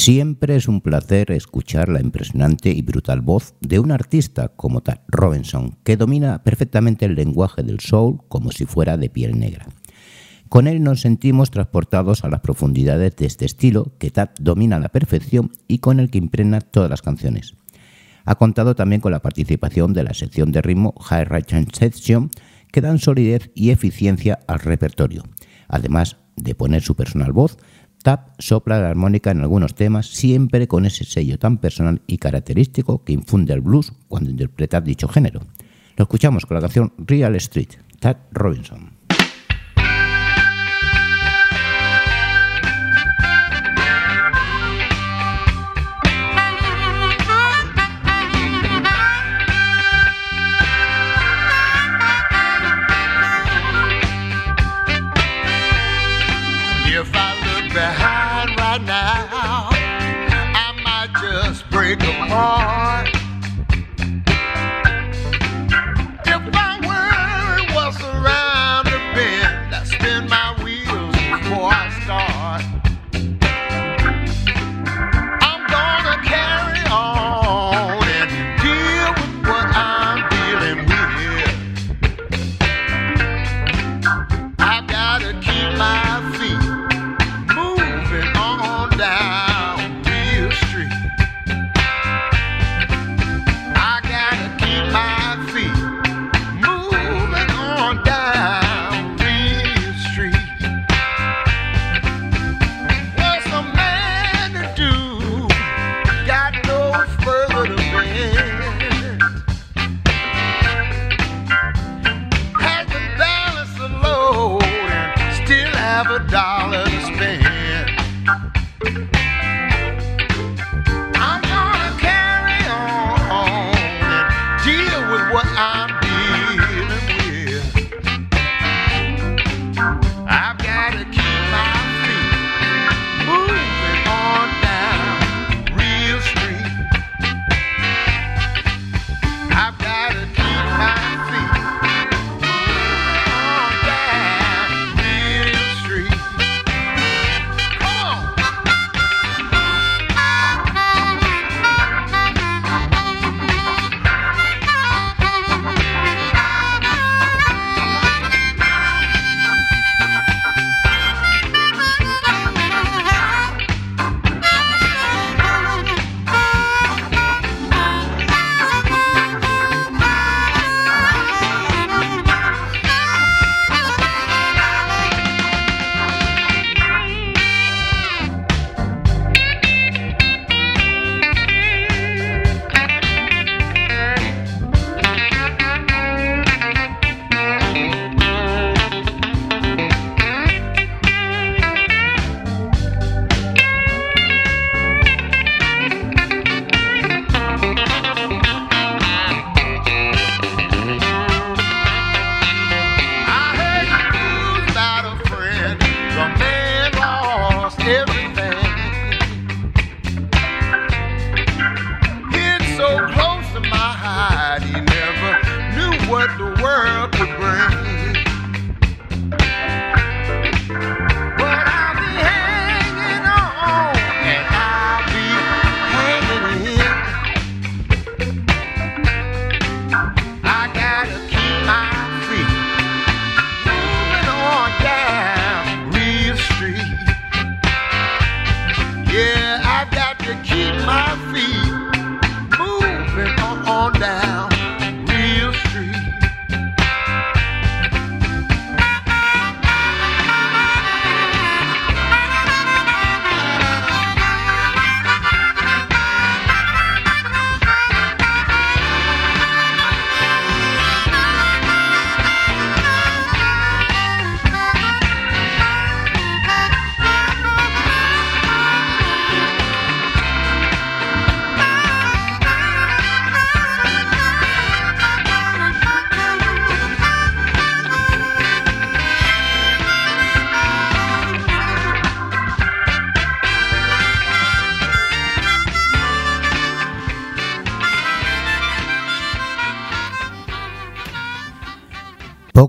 Siempre 0.00 0.56
es 0.56 0.66
un 0.66 0.80
placer 0.80 1.30
escuchar 1.30 1.90
la 1.90 2.00
impresionante 2.00 2.70
y 2.70 2.80
brutal 2.80 3.20
voz 3.20 3.54
de 3.60 3.78
un 3.80 3.90
artista 3.92 4.48
como 4.48 4.80
Tad 4.80 5.00
Robinson, 5.08 5.76
que 5.84 5.98
domina 5.98 6.42
perfectamente 6.42 7.04
el 7.04 7.16
lenguaje 7.16 7.62
del 7.62 7.80
soul 7.80 8.22
como 8.28 8.50
si 8.50 8.64
fuera 8.64 8.96
de 8.96 9.10
piel 9.10 9.38
negra. 9.38 9.66
Con 10.48 10.68
él 10.68 10.82
nos 10.82 11.02
sentimos 11.02 11.50
transportados 11.50 12.24
a 12.24 12.30
las 12.30 12.40
profundidades 12.40 13.14
de 13.16 13.26
este 13.26 13.44
estilo 13.44 13.92
que 13.98 14.10
Tad 14.10 14.30
domina 14.40 14.76
a 14.76 14.80
la 14.80 14.88
perfección 14.88 15.52
y 15.68 15.80
con 15.80 16.00
el 16.00 16.10
que 16.10 16.16
impregna 16.16 16.62
todas 16.62 16.88
las 16.88 17.02
canciones. 17.02 17.56
Ha 18.24 18.36
contado 18.36 18.74
también 18.74 19.02
con 19.02 19.12
la 19.12 19.20
participación 19.20 19.92
de 19.92 20.04
la 20.04 20.14
sección 20.14 20.50
de 20.50 20.62
ritmo 20.62 20.94
High 20.98 21.26
Right 21.26 21.74
Section, 21.74 22.30
que 22.72 22.80
dan 22.80 23.00
solidez 23.00 23.50
y 23.54 23.68
eficiencia 23.68 24.38
al 24.46 24.60
repertorio. 24.60 25.24
Además 25.68 26.16
de 26.36 26.54
poner 26.54 26.80
su 26.80 26.94
personal 26.94 27.32
voz, 27.32 27.58
Tap 28.02 28.30
sopla 28.38 28.80
la 28.80 28.88
armónica 28.88 29.30
en 29.30 29.40
algunos 29.40 29.74
temas, 29.74 30.06
siempre 30.06 30.66
con 30.66 30.86
ese 30.86 31.04
sello 31.04 31.38
tan 31.38 31.58
personal 31.58 32.00
y 32.06 32.16
característico 32.16 33.04
que 33.04 33.12
infunde 33.12 33.52
el 33.52 33.60
blues 33.60 33.92
cuando 34.08 34.30
interpreta 34.30 34.80
dicho 34.80 35.06
género. 35.06 35.40
Lo 35.96 36.04
escuchamos 36.04 36.46
con 36.46 36.54
la 36.54 36.62
canción 36.62 36.94
Real 36.96 37.36
Street, 37.36 37.68
Tad 37.98 38.16
Robinson. 38.32 38.89
Just 61.50 61.68
break 61.68 62.00
apart. 62.00 63.19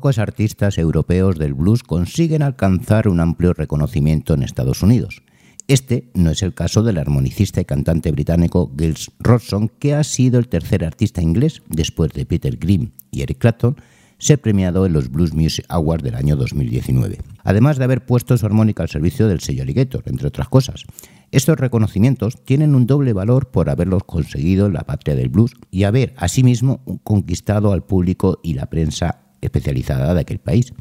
Pocos 0.02 0.18
artistas 0.18 0.80
europeos 0.80 1.38
del 1.38 1.54
blues 1.54 1.84
consiguen 1.84 2.42
alcanzar 2.42 3.08
un 3.08 3.20
amplio 3.20 3.54
reconocimiento 3.54 4.34
en 4.34 4.42
Estados 4.42 4.82
Unidos. 4.82 5.22
Este 5.68 6.10
no 6.16 6.32
es 6.32 6.42
el 6.42 6.56
caso 6.56 6.82
del 6.82 6.98
armonicista 6.98 7.62
y 7.62 7.66
cantante 7.66 8.12
británico 8.12 8.72
Giles 8.76 9.12
Rodson, 9.20 9.70
que 9.70 9.94
ha 9.94 10.04
sido 10.04 10.40
el 10.40 10.48
tercer 10.48 10.84
artista 10.84 11.22
inglés, 11.22 11.62
después 11.70 12.14
de 12.14 12.26
Peter 12.26 12.58
Green 12.58 12.94
y 13.12 13.22
Eric 13.22 13.38
Clapton, 13.38 13.76
ser 14.18 14.42
premiado 14.42 14.88
en 14.88 14.94
los 14.94 15.12
Blues 15.12 15.36
Music 15.36 15.66
Awards 15.70 16.04
del 16.04 16.16
año 16.16 16.36
2019, 16.36 17.20
además 17.44 17.78
de 17.78 17.84
haber 17.84 18.04
puesto 18.04 18.36
su 18.36 18.46
armónica 18.48 18.82
al 18.82 18.90
servicio 18.90 19.28
del 19.28 19.42
sello 19.42 19.62
Alligator, 19.62 20.02
entre 20.08 20.30
otras 20.30 20.50
cosas. 20.50 20.86
Estos 21.30 21.60
reconocimientos 21.60 22.44
tienen 22.44 22.74
un 22.74 22.88
doble 22.88 23.14
valor 23.14 23.52
por 23.52 23.70
haberlos 23.70 24.04
conseguido 24.06 24.66
en 24.66 24.74
la 24.74 24.82
patria 24.82 25.16
del 25.16 25.30
blues 25.30 25.54
y 25.70 25.84
haber 25.84 26.16
asimismo 26.18 26.82
conquistado 27.04 27.72
al 27.72 27.84
público 27.84 28.40
y 28.42 28.56
la 28.56 28.66
prensa 28.66 29.31
especializada 29.42 30.14
de 30.14 30.22
aquel 30.22 30.40
país. 30.40 30.74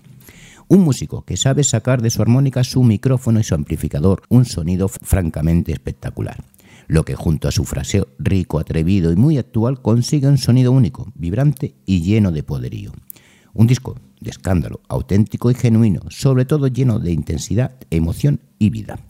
Un 0.69 0.81
músico 0.83 1.23
que 1.23 1.37
sabe 1.37 1.65
sacar 1.65 2.01
de 2.01 2.11
su 2.11 2.23
armónica 2.23 2.63
su 2.63 2.85
micrófono 2.85 3.41
y 3.41 3.45
su 3.45 3.55
amplificador 3.55 4.23
un 4.29 4.45
sonido 4.45 4.89
francamente 4.89 5.73
espectacular, 5.73 6.45
lo 6.87 7.05
que 7.05 7.17
junto 7.17 7.49
a 7.49 7.53
su 7.53 7.65
fraseo 7.65 8.09
rico, 8.19 8.59
atrevido 8.59 9.11
y 9.13 9.17
muy 9.17 9.39
actual 9.39 9.83
consigue 9.83 10.29
un 10.29 10.39
sonido 10.39 10.71
único, 10.71 11.13
vibrante 11.17 11.75
y 11.87 12.03
lleno 12.03 12.31
de 12.31 12.45
poderío. 12.45 12.93
Un 13.53 13.67
disco 13.67 13.97
de 14.21 14.31
escándalo, 14.31 14.81
auténtico 14.89 15.51
y 15.51 15.55
genuino, 15.55 16.03
sobre 16.09 16.45
todo 16.45 16.69
lleno 16.69 17.01
de 17.01 17.13
intensidad, 17.13 17.77
emoción 17.91 18.41
y 18.59 18.71
vida. 18.71 19.01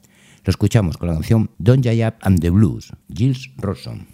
Lo 0.45 0.51
escuchamos 0.51 0.97
con 0.97 1.09
la 1.09 1.15
canción 1.15 1.51
Don't 1.59 1.85
Jay 1.85 2.03
Up 2.05 2.15
and 2.23 2.41
the 2.41 2.49
Blues, 2.49 2.93
Gilles 3.13 3.51
Rosson. 3.59 4.07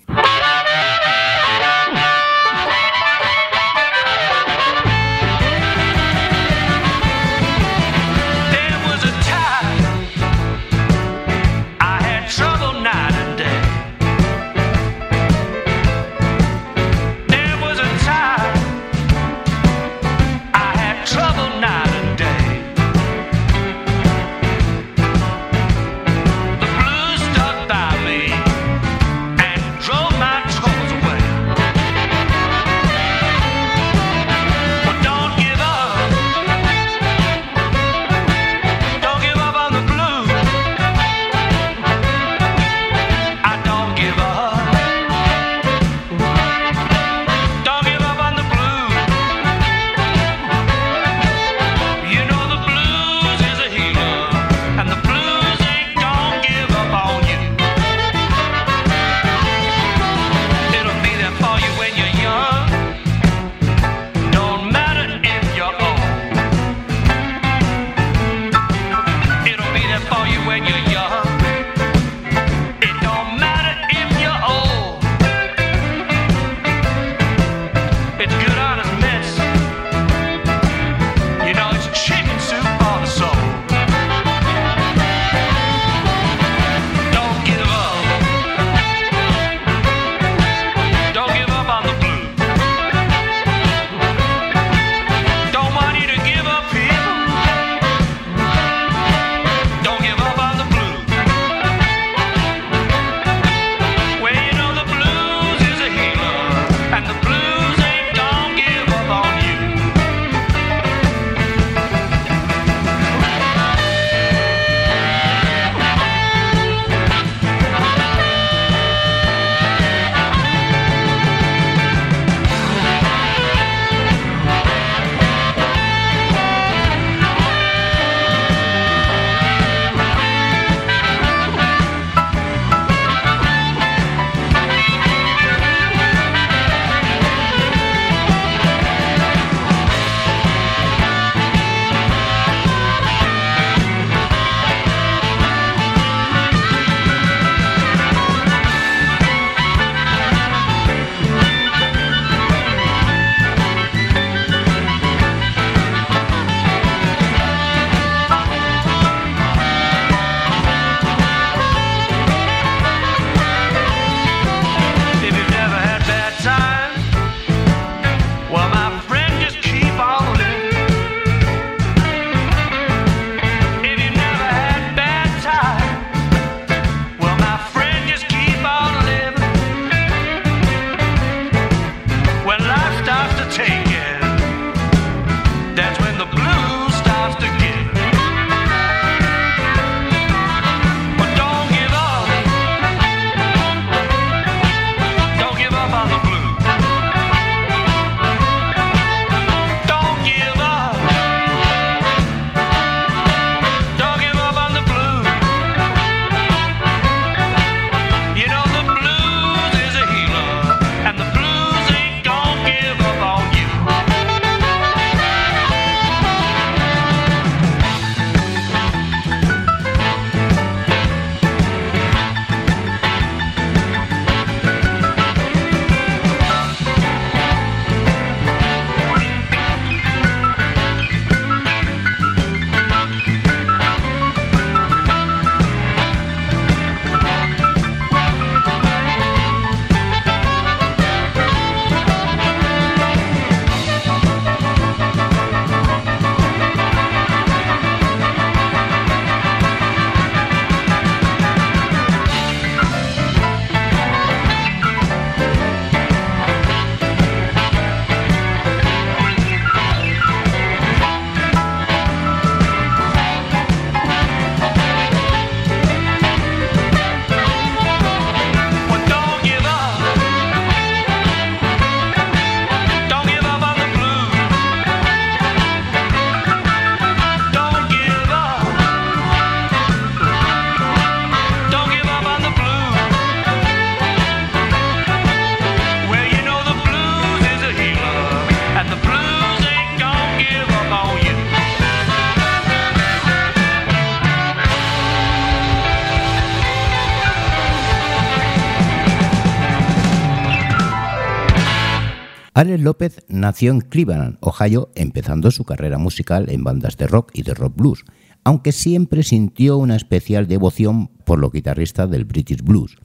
López 302.86 303.24
nació 303.26 303.72
en 303.72 303.80
Cleveland, 303.80 304.38
Ohio, 304.40 304.92
empezando 304.94 305.50
su 305.50 305.64
carrera 305.64 305.98
musical 305.98 306.48
en 306.50 306.62
bandas 306.62 306.96
de 306.96 307.08
rock 307.08 307.32
y 307.34 307.42
de 307.42 307.52
rock 307.52 307.74
blues, 307.74 308.04
aunque 308.44 308.70
siempre 308.70 309.24
sintió 309.24 309.76
una 309.76 309.96
especial 309.96 310.46
devoción 310.46 311.08
por 311.24 311.40
los 311.40 311.50
guitarristas 311.50 312.08
del 312.08 312.26
British 312.26 312.62
Blues. 312.62 312.96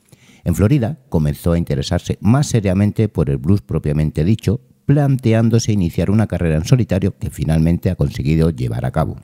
En 0.43 0.53
Florida 0.53 0.99
comenzó 1.09 1.53
a 1.53 1.57
interesarse 1.57 2.19
más 2.21 2.45
seriamente 2.45 3.09
por 3.09 3.32
el 3.32 3.38
blues 3.38 3.63
propiamente 3.63 4.23
dicho, 4.23 4.61
planteándose 4.86 5.71
iniciar 5.71 6.11
una 6.11 6.27
carrera 6.27 6.57
en 6.57 6.65
solitario 6.65 7.17
que 7.17 7.32
finalmente 7.32 7.89
ha 7.89 7.95
conseguido 7.95 8.51
llevar 8.51 8.86
a 8.86 8.91
cabo. 8.91 9.17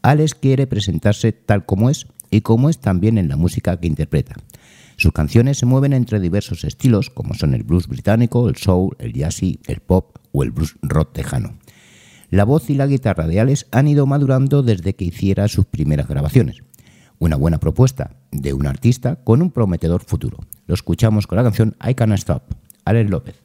Alex 0.00 0.36
quiere 0.36 0.68
presentarse 0.68 1.32
tal 1.32 1.66
como 1.66 1.90
es 1.90 2.06
y 2.30 2.42
como 2.42 2.70
es 2.70 2.78
también 2.78 3.18
en 3.18 3.28
la 3.28 3.36
música 3.36 3.80
que 3.80 3.88
interpreta. 3.88 4.36
Sus 5.02 5.12
canciones 5.12 5.58
se 5.58 5.66
mueven 5.66 5.94
entre 5.94 6.20
diversos 6.20 6.62
estilos, 6.62 7.10
como 7.10 7.34
son 7.34 7.54
el 7.54 7.64
blues 7.64 7.88
británico, 7.88 8.48
el 8.48 8.54
soul, 8.54 8.94
el 9.00 9.12
jazzy, 9.12 9.58
el 9.66 9.80
pop 9.80 10.16
o 10.30 10.44
el 10.44 10.52
blues 10.52 10.76
rock 10.80 11.12
tejano. 11.12 11.58
La 12.30 12.44
voz 12.44 12.70
y 12.70 12.76
la 12.76 12.86
guitarra 12.86 13.26
de 13.26 13.40
Alex 13.40 13.66
han 13.72 13.88
ido 13.88 14.06
madurando 14.06 14.62
desde 14.62 14.94
que 14.94 15.04
hiciera 15.04 15.48
sus 15.48 15.66
primeras 15.66 16.06
grabaciones. 16.06 16.62
Una 17.18 17.34
buena 17.34 17.58
propuesta 17.58 18.14
de 18.30 18.52
un 18.52 18.68
artista 18.68 19.16
con 19.24 19.42
un 19.42 19.50
prometedor 19.50 20.04
futuro. 20.04 20.38
Lo 20.68 20.74
escuchamos 20.74 21.26
con 21.26 21.34
la 21.34 21.42
canción 21.42 21.74
I 21.84 21.94
Can't 21.94 22.14
Stop, 22.14 22.44
Alex 22.84 23.10
López. 23.10 23.41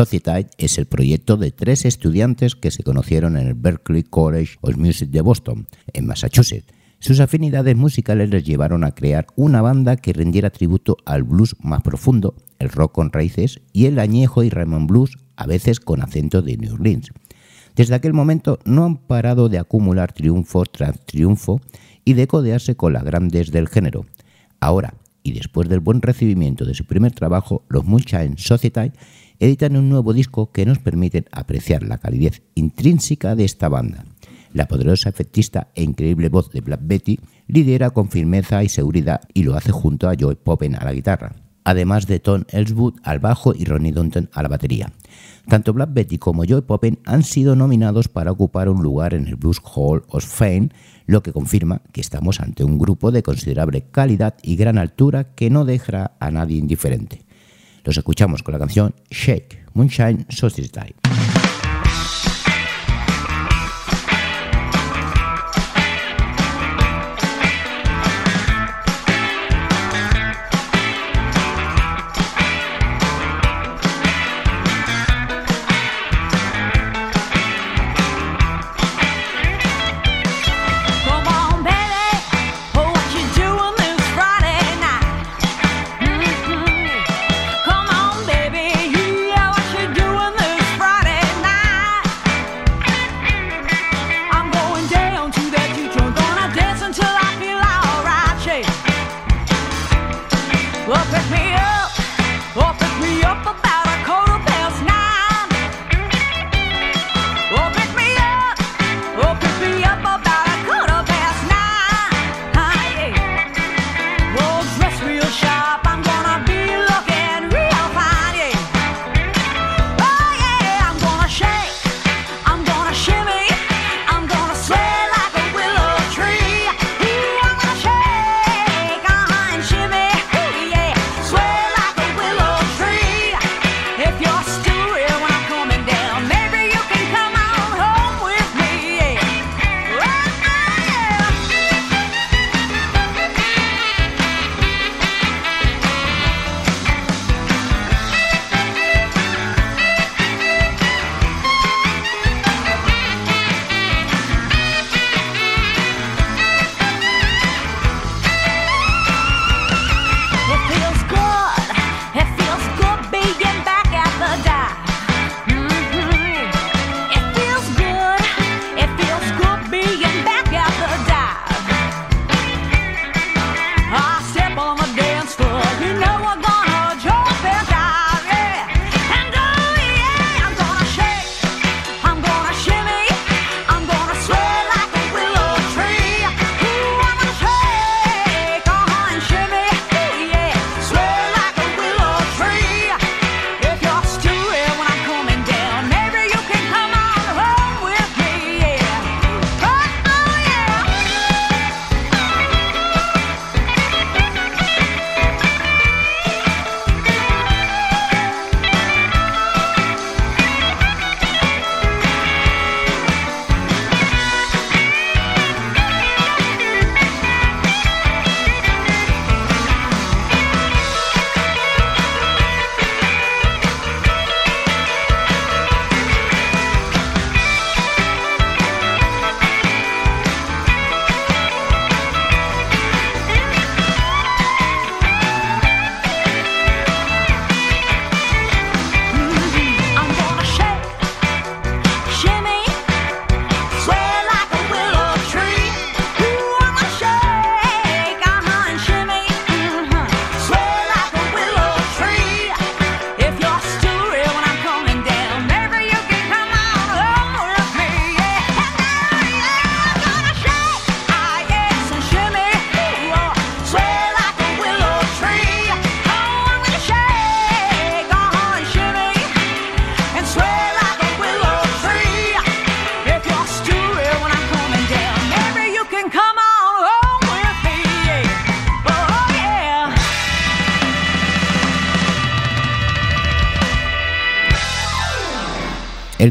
Society 0.00 0.46
es 0.56 0.78
el 0.78 0.86
proyecto 0.86 1.36
de 1.36 1.50
tres 1.50 1.84
estudiantes 1.84 2.56
que 2.56 2.70
se 2.70 2.82
conocieron 2.82 3.36
en 3.36 3.48
el 3.48 3.52
Berklee 3.52 4.02
College 4.02 4.56
of 4.62 4.78
Music 4.78 5.10
de 5.10 5.20
Boston, 5.20 5.68
en 5.92 6.06
Massachusetts. 6.06 6.72
Sus 7.00 7.20
afinidades 7.20 7.76
musicales 7.76 8.30
les 8.30 8.42
llevaron 8.42 8.82
a 8.84 8.92
crear 8.92 9.26
una 9.36 9.60
banda 9.60 9.96
que 9.96 10.14
rendiera 10.14 10.48
tributo 10.48 10.96
al 11.04 11.24
blues 11.24 11.54
más 11.60 11.82
profundo, 11.82 12.34
el 12.58 12.70
rock 12.70 12.92
con 12.92 13.12
raíces 13.12 13.60
y 13.74 13.84
el 13.84 13.98
añejo 13.98 14.42
y 14.42 14.48
Raymond 14.48 14.88
Blues, 14.88 15.18
a 15.36 15.46
veces 15.46 15.80
con 15.80 16.00
acento 16.00 16.40
de 16.40 16.56
New 16.56 16.72
Orleans. 16.76 17.10
Desde 17.76 17.94
aquel 17.94 18.14
momento 18.14 18.58
no 18.64 18.86
han 18.86 18.96
parado 18.96 19.50
de 19.50 19.58
acumular 19.58 20.14
triunfo 20.14 20.64
tras 20.64 21.04
triunfo 21.04 21.60
y 22.06 22.14
de 22.14 22.26
codearse 22.26 22.74
con 22.74 22.94
las 22.94 23.04
grandes 23.04 23.50
del 23.50 23.68
género. 23.68 24.06
Ahora, 24.60 24.94
y 25.22 25.32
después 25.32 25.68
del 25.68 25.80
buen 25.80 26.00
recibimiento 26.00 26.64
de 26.64 26.72
su 26.72 26.86
primer 26.86 27.12
trabajo, 27.12 27.64
los 27.68 27.84
Moonshine 27.84 28.38
Society 28.38 28.92
editan 29.40 29.76
un 29.76 29.88
nuevo 29.88 30.12
disco 30.12 30.52
que 30.52 30.66
nos 30.66 30.78
permite 30.78 31.24
apreciar 31.32 31.82
la 31.82 31.98
calidez 31.98 32.42
intrínseca 32.54 33.34
de 33.34 33.44
esta 33.44 33.68
banda. 33.68 34.04
La 34.52 34.68
poderosa 34.68 35.08
efectista 35.08 35.68
e 35.74 35.82
increíble 35.82 36.28
voz 36.28 36.50
de 36.50 36.60
Black 36.60 36.80
Betty 36.82 37.18
lidera 37.46 37.90
con 37.90 38.10
firmeza 38.10 38.62
y 38.62 38.68
seguridad 38.68 39.22
y 39.32 39.44
lo 39.44 39.56
hace 39.56 39.72
junto 39.72 40.08
a 40.08 40.14
Joe 40.18 40.36
Poppen 40.36 40.76
a 40.76 40.84
la 40.84 40.92
guitarra. 40.92 41.34
además 41.62 42.06
de 42.06 42.18
Tom 42.20 42.44
Ellswood 42.48 42.94
al 43.02 43.18
bajo 43.18 43.54
y 43.54 43.64
Ronnie 43.64 43.92
Dunton 43.92 44.30
a 44.32 44.42
la 44.42 44.48
batería. 44.48 44.92
Tanto 45.46 45.72
Black 45.72 45.92
Betty 45.92 46.18
como 46.18 46.44
Joy 46.44 46.62
Poppen 46.62 46.98
han 47.04 47.22
sido 47.22 47.54
nominados 47.54 48.08
para 48.08 48.32
ocupar 48.32 48.68
un 48.68 48.82
lugar 48.82 49.14
en 49.14 49.26
el 49.26 49.36
Blues 49.36 49.60
Hall 49.62 50.02
of 50.08 50.24
Fame, 50.24 50.70
lo 51.06 51.22
que 51.22 51.32
confirma 51.32 51.82
que 51.92 52.00
estamos 52.00 52.40
ante 52.40 52.64
un 52.64 52.78
grupo 52.78 53.10
de 53.10 53.22
considerable 53.22 53.82
calidad 53.90 54.34
y 54.42 54.56
gran 54.56 54.78
altura 54.78 55.34
que 55.34 55.50
no 55.50 55.64
dejará 55.64 56.16
a 56.18 56.30
nadie 56.30 56.56
indiferente. 56.56 57.24
Los 57.84 57.96
escuchamos 57.96 58.42
con 58.42 58.52
la 58.52 58.58
canción 58.58 58.94
Shake, 59.10 59.66
Moonshine 59.74 60.26
Solstice. 60.28 60.70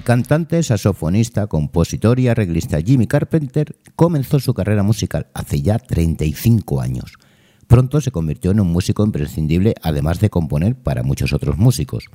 Cantante, 0.09 0.63
saxofonista, 0.63 1.45
compositor 1.45 2.19
y 2.19 2.29
arreglista 2.29 2.81
Jimmy 2.81 3.05
Carpenter 3.05 3.75
comenzó 3.95 4.39
su 4.39 4.55
carrera 4.55 4.81
musical 4.81 5.27
hace 5.35 5.61
ya 5.61 5.77
35 5.77 6.81
años. 6.81 7.13
Pronto 7.67 8.01
se 8.01 8.09
convirtió 8.09 8.49
en 8.49 8.59
un 8.59 8.71
músico 8.71 9.05
imprescindible, 9.05 9.75
además 9.83 10.19
de 10.19 10.31
componer 10.31 10.73
para 10.73 11.03
muchos 11.03 11.31
otros 11.31 11.59
músicos. 11.59 12.05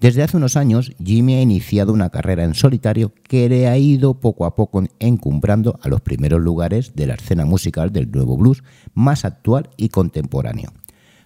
Desde 0.00 0.22
hace 0.22 0.38
unos 0.38 0.56
años, 0.56 0.92
Jimmy 1.04 1.34
ha 1.34 1.42
iniciado 1.42 1.92
una 1.92 2.08
carrera 2.08 2.44
en 2.44 2.54
solitario 2.54 3.12
que 3.24 3.46
le 3.50 3.68
ha 3.68 3.76
ido 3.76 4.20
poco 4.20 4.46
a 4.46 4.56
poco 4.56 4.82
encumbrando 4.98 5.78
a 5.82 5.90
los 5.90 6.00
primeros 6.00 6.40
lugares 6.40 6.94
de 6.94 7.08
la 7.08 7.12
escena 7.12 7.44
musical 7.44 7.92
del 7.92 8.10
nuevo 8.10 8.38
blues 8.38 8.64
más 8.94 9.26
actual 9.26 9.68
y 9.76 9.90
contemporáneo. 9.90 10.72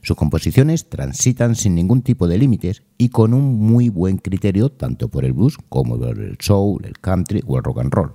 Sus 0.02 0.16
composiciones 0.16 0.88
transitan 0.88 1.54
sin 1.54 1.74
ningún 1.74 2.02
tipo 2.02 2.28
de 2.28 2.38
límites 2.38 2.82
y 2.96 3.08
con 3.08 3.34
un 3.34 3.58
muy 3.58 3.88
buen 3.88 4.18
criterio 4.18 4.70
tanto 4.70 5.08
por 5.08 5.24
el 5.24 5.32
blues 5.32 5.58
como 5.68 5.98
por 5.98 6.18
el 6.18 6.36
soul, 6.40 6.84
el 6.84 6.98
country 6.98 7.42
o 7.46 7.56
el 7.56 7.64
rock 7.64 7.80
and 7.80 7.92
roll. 7.92 8.12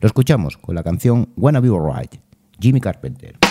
Lo 0.00 0.06
escuchamos 0.06 0.56
con 0.56 0.74
la 0.74 0.82
canción 0.82 1.28
Wanna 1.36 1.60
Be 1.60 1.68
Alright, 1.68 2.16
Jimmy 2.58 2.80
Carpenter. 2.80 3.41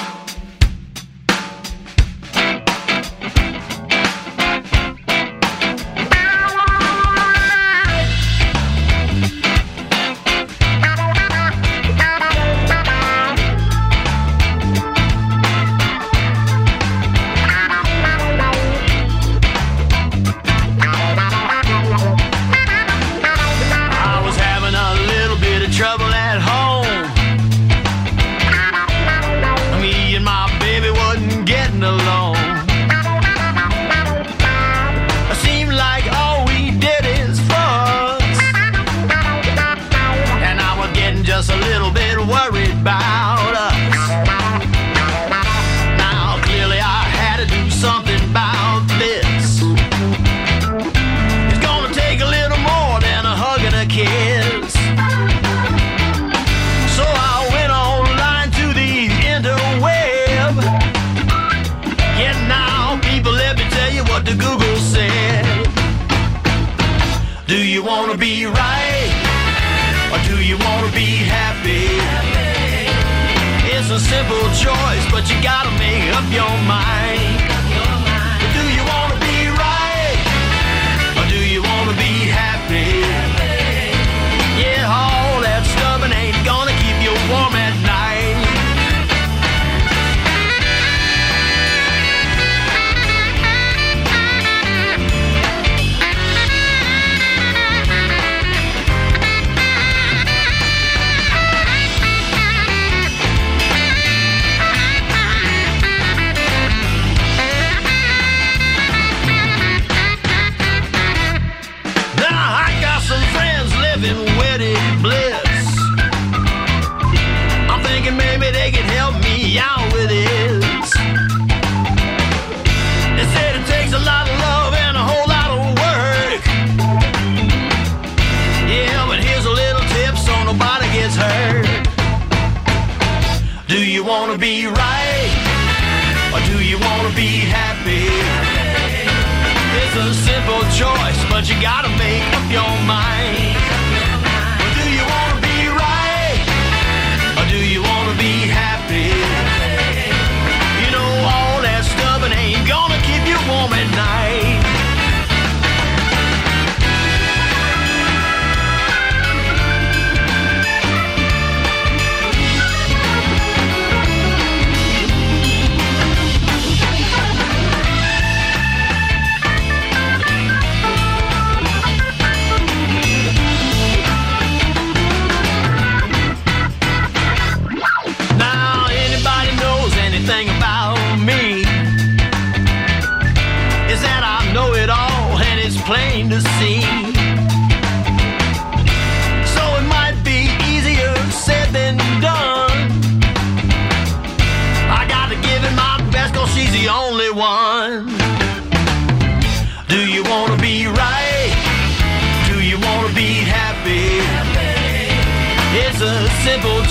But 141.41 141.49
you 141.49 141.59
gotta 141.59 141.89
make 141.97 142.21
up 142.35 142.51
your 142.51 142.85
mind. 142.85 143.60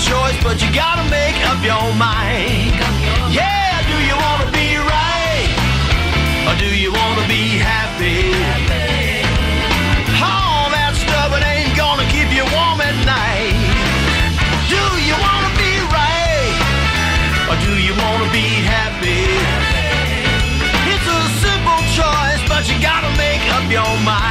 Choice, 0.01 0.37
but 0.41 0.61
you 0.61 0.69
gotta 0.73 1.05
make 1.09 1.37
up 1.45 1.61
your 1.61 1.93
mind. 1.93 2.73
Yeah, 3.29 3.85
do 3.85 3.97
you 4.01 4.15
wanna 4.17 4.49
be 4.49 4.77
right? 4.81 5.49
Or 6.47 6.55
do 6.57 6.65
you 6.65 6.91
wanna 6.91 7.25
be 7.27 7.61
happy? 7.61 8.33
All 10.17 10.69
that 10.73 10.93
stubborn 10.97 11.43
ain't 11.45 11.77
gonna 11.77 12.07
keep 12.09 12.29
you 12.33 12.45
warm 12.49 12.81
at 12.81 12.97
night. 13.05 13.53
Do 14.73 14.81
you 15.05 15.15
wanna 15.21 15.51
be 15.61 15.71
right? 15.93 16.55
Or 17.49 17.57
do 17.61 17.73
you 17.77 17.93
wanna 17.93 18.29
be 18.33 18.47
happy? 18.65 19.21
It's 20.93 21.07
a 21.19 21.21
simple 21.45 21.81
choice, 21.93 22.41
but 22.49 22.65
you 22.69 22.75
gotta 22.81 23.11
make 23.21 23.43
up 23.53 23.69
your 23.69 23.93
mind. 24.01 24.30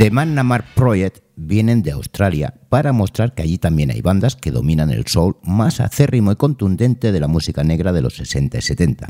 The 0.00 0.10
Mannamar 0.10 0.64
Project 0.74 1.18
vienen 1.36 1.82
de 1.82 1.90
Australia 1.90 2.54
para 2.70 2.94
mostrar 2.94 3.34
que 3.34 3.42
allí 3.42 3.58
también 3.58 3.90
hay 3.90 4.00
bandas 4.00 4.34
que 4.34 4.50
dominan 4.50 4.88
el 4.88 5.06
soul 5.06 5.36
más 5.42 5.78
acérrimo 5.78 6.32
y 6.32 6.36
contundente 6.36 7.12
de 7.12 7.20
la 7.20 7.28
música 7.28 7.64
negra 7.64 7.92
de 7.92 8.00
los 8.00 8.16
60 8.16 8.56
y 8.56 8.62
70. 8.62 9.08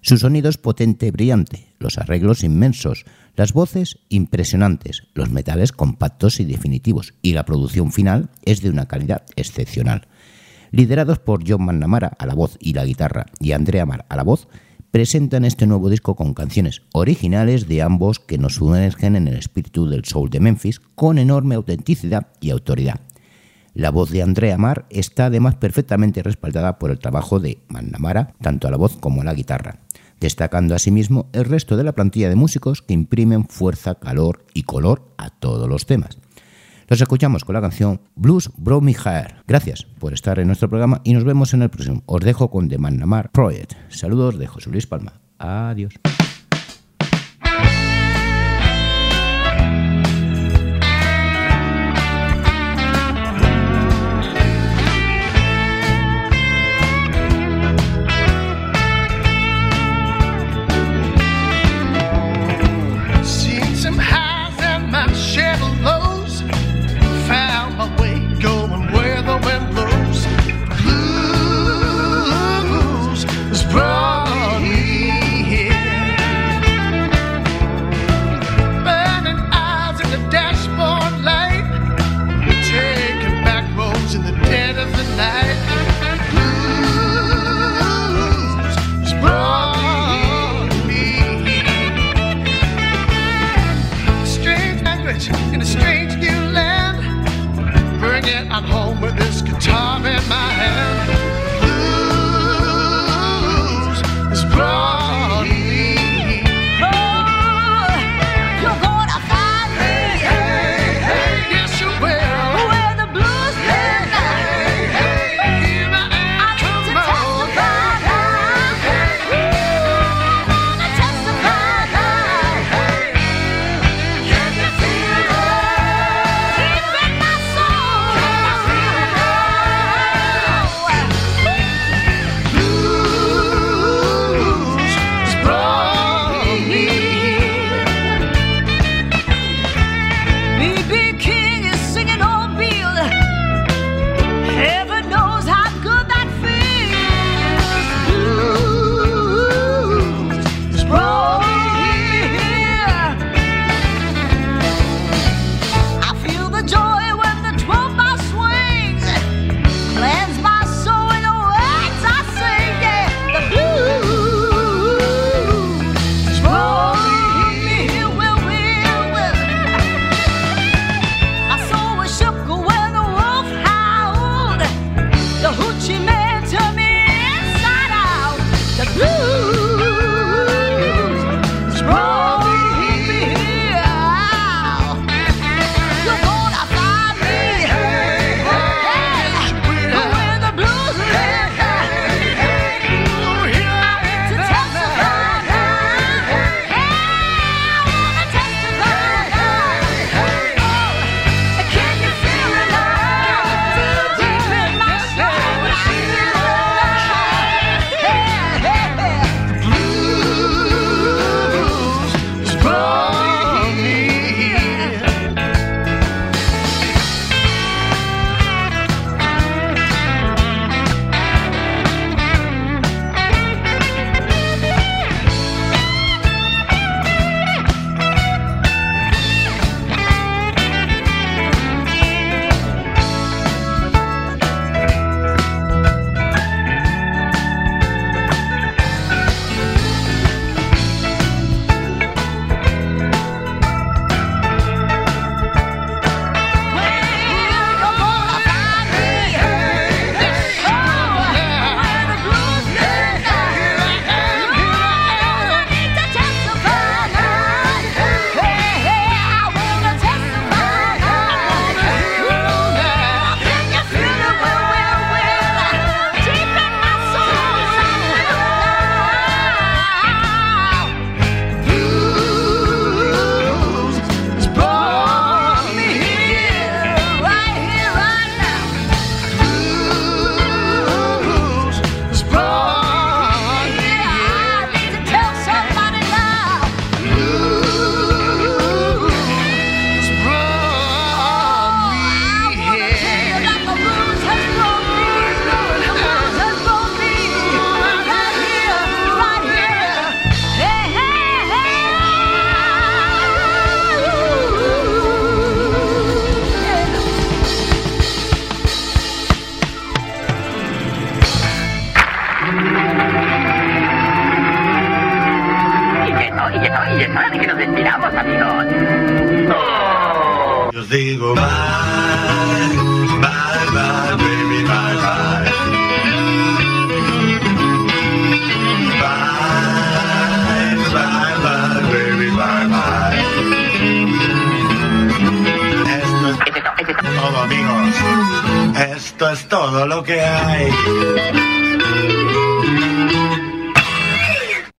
Su 0.00 0.18
sonido 0.18 0.50
es 0.50 0.58
potente 0.58 1.06
y 1.06 1.12
brillante, 1.12 1.68
los 1.78 1.98
arreglos 1.98 2.42
inmensos, 2.42 3.04
las 3.36 3.52
voces 3.52 4.00
impresionantes, 4.08 5.04
los 5.14 5.30
metales 5.30 5.70
compactos 5.70 6.40
y 6.40 6.44
definitivos, 6.44 7.14
y 7.22 7.34
la 7.34 7.44
producción 7.44 7.92
final 7.92 8.28
es 8.44 8.60
de 8.60 8.70
una 8.70 8.86
calidad 8.86 9.22
excepcional. 9.36 10.08
Liderados 10.72 11.20
por 11.20 11.48
John 11.48 11.64
McNamara 11.64 12.08
a 12.18 12.26
la 12.26 12.34
voz 12.34 12.56
y 12.58 12.72
la 12.72 12.84
guitarra 12.84 13.26
y 13.38 13.52
Andrea 13.52 13.86
Mar 13.86 14.04
a 14.08 14.16
la 14.16 14.24
voz, 14.24 14.48
presentan 14.90 15.44
este 15.44 15.66
nuevo 15.66 15.90
disco 15.90 16.16
con 16.16 16.34
canciones 16.34 16.82
originales 16.92 17.68
de 17.68 17.82
ambos 17.82 18.18
que 18.18 18.38
nos 18.38 18.54
sumergen 18.54 19.16
en 19.16 19.28
el 19.28 19.36
espíritu 19.36 19.88
del 19.88 20.04
soul 20.04 20.30
de 20.30 20.40
Memphis 20.40 20.80
con 20.94 21.18
enorme 21.18 21.54
autenticidad 21.54 22.28
y 22.40 22.50
autoridad. 22.50 23.00
La 23.74 23.90
voz 23.90 24.10
de 24.10 24.22
Andrea 24.22 24.58
Mar 24.58 24.86
está 24.90 25.26
además 25.26 25.54
perfectamente 25.56 26.22
respaldada 26.22 26.78
por 26.78 26.90
el 26.90 26.98
trabajo 26.98 27.38
de 27.38 27.58
McNamara, 27.68 28.34
tanto 28.40 28.66
a 28.66 28.70
la 28.70 28.76
voz 28.76 28.96
como 28.96 29.20
a 29.20 29.24
la 29.24 29.34
guitarra, 29.34 29.80
destacando 30.20 30.74
asimismo 30.74 31.28
el 31.32 31.44
resto 31.44 31.76
de 31.76 31.84
la 31.84 31.92
plantilla 31.92 32.28
de 32.28 32.34
músicos 32.34 32.82
que 32.82 32.94
imprimen 32.94 33.46
fuerza, 33.46 33.94
calor 33.94 34.44
y 34.54 34.62
color 34.62 35.12
a 35.16 35.30
todos 35.30 35.68
los 35.68 35.86
temas. 35.86 36.18
Los 36.88 37.02
escuchamos 37.02 37.44
con 37.44 37.54
la 37.54 37.60
canción 37.60 38.00
Blues 38.16 38.50
Bro 38.56 38.80
Me 38.80 38.92
Hair. 38.92 39.42
Gracias 39.46 39.84
por 39.98 40.14
estar 40.14 40.38
en 40.38 40.46
nuestro 40.46 40.70
programa 40.70 41.02
y 41.04 41.12
nos 41.12 41.24
vemos 41.24 41.52
en 41.52 41.60
el 41.60 41.68
próximo. 41.68 42.02
Os 42.06 42.22
dejo 42.22 42.50
con 42.50 42.68
The 42.68 42.78
Mannamar 42.78 43.30
Project. 43.30 43.74
Saludos 43.90 44.38
de 44.38 44.46
José 44.46 44.70
Luis 44.70 44.86
Palma. 44.86 45.20
Adiós. 45.38 45.92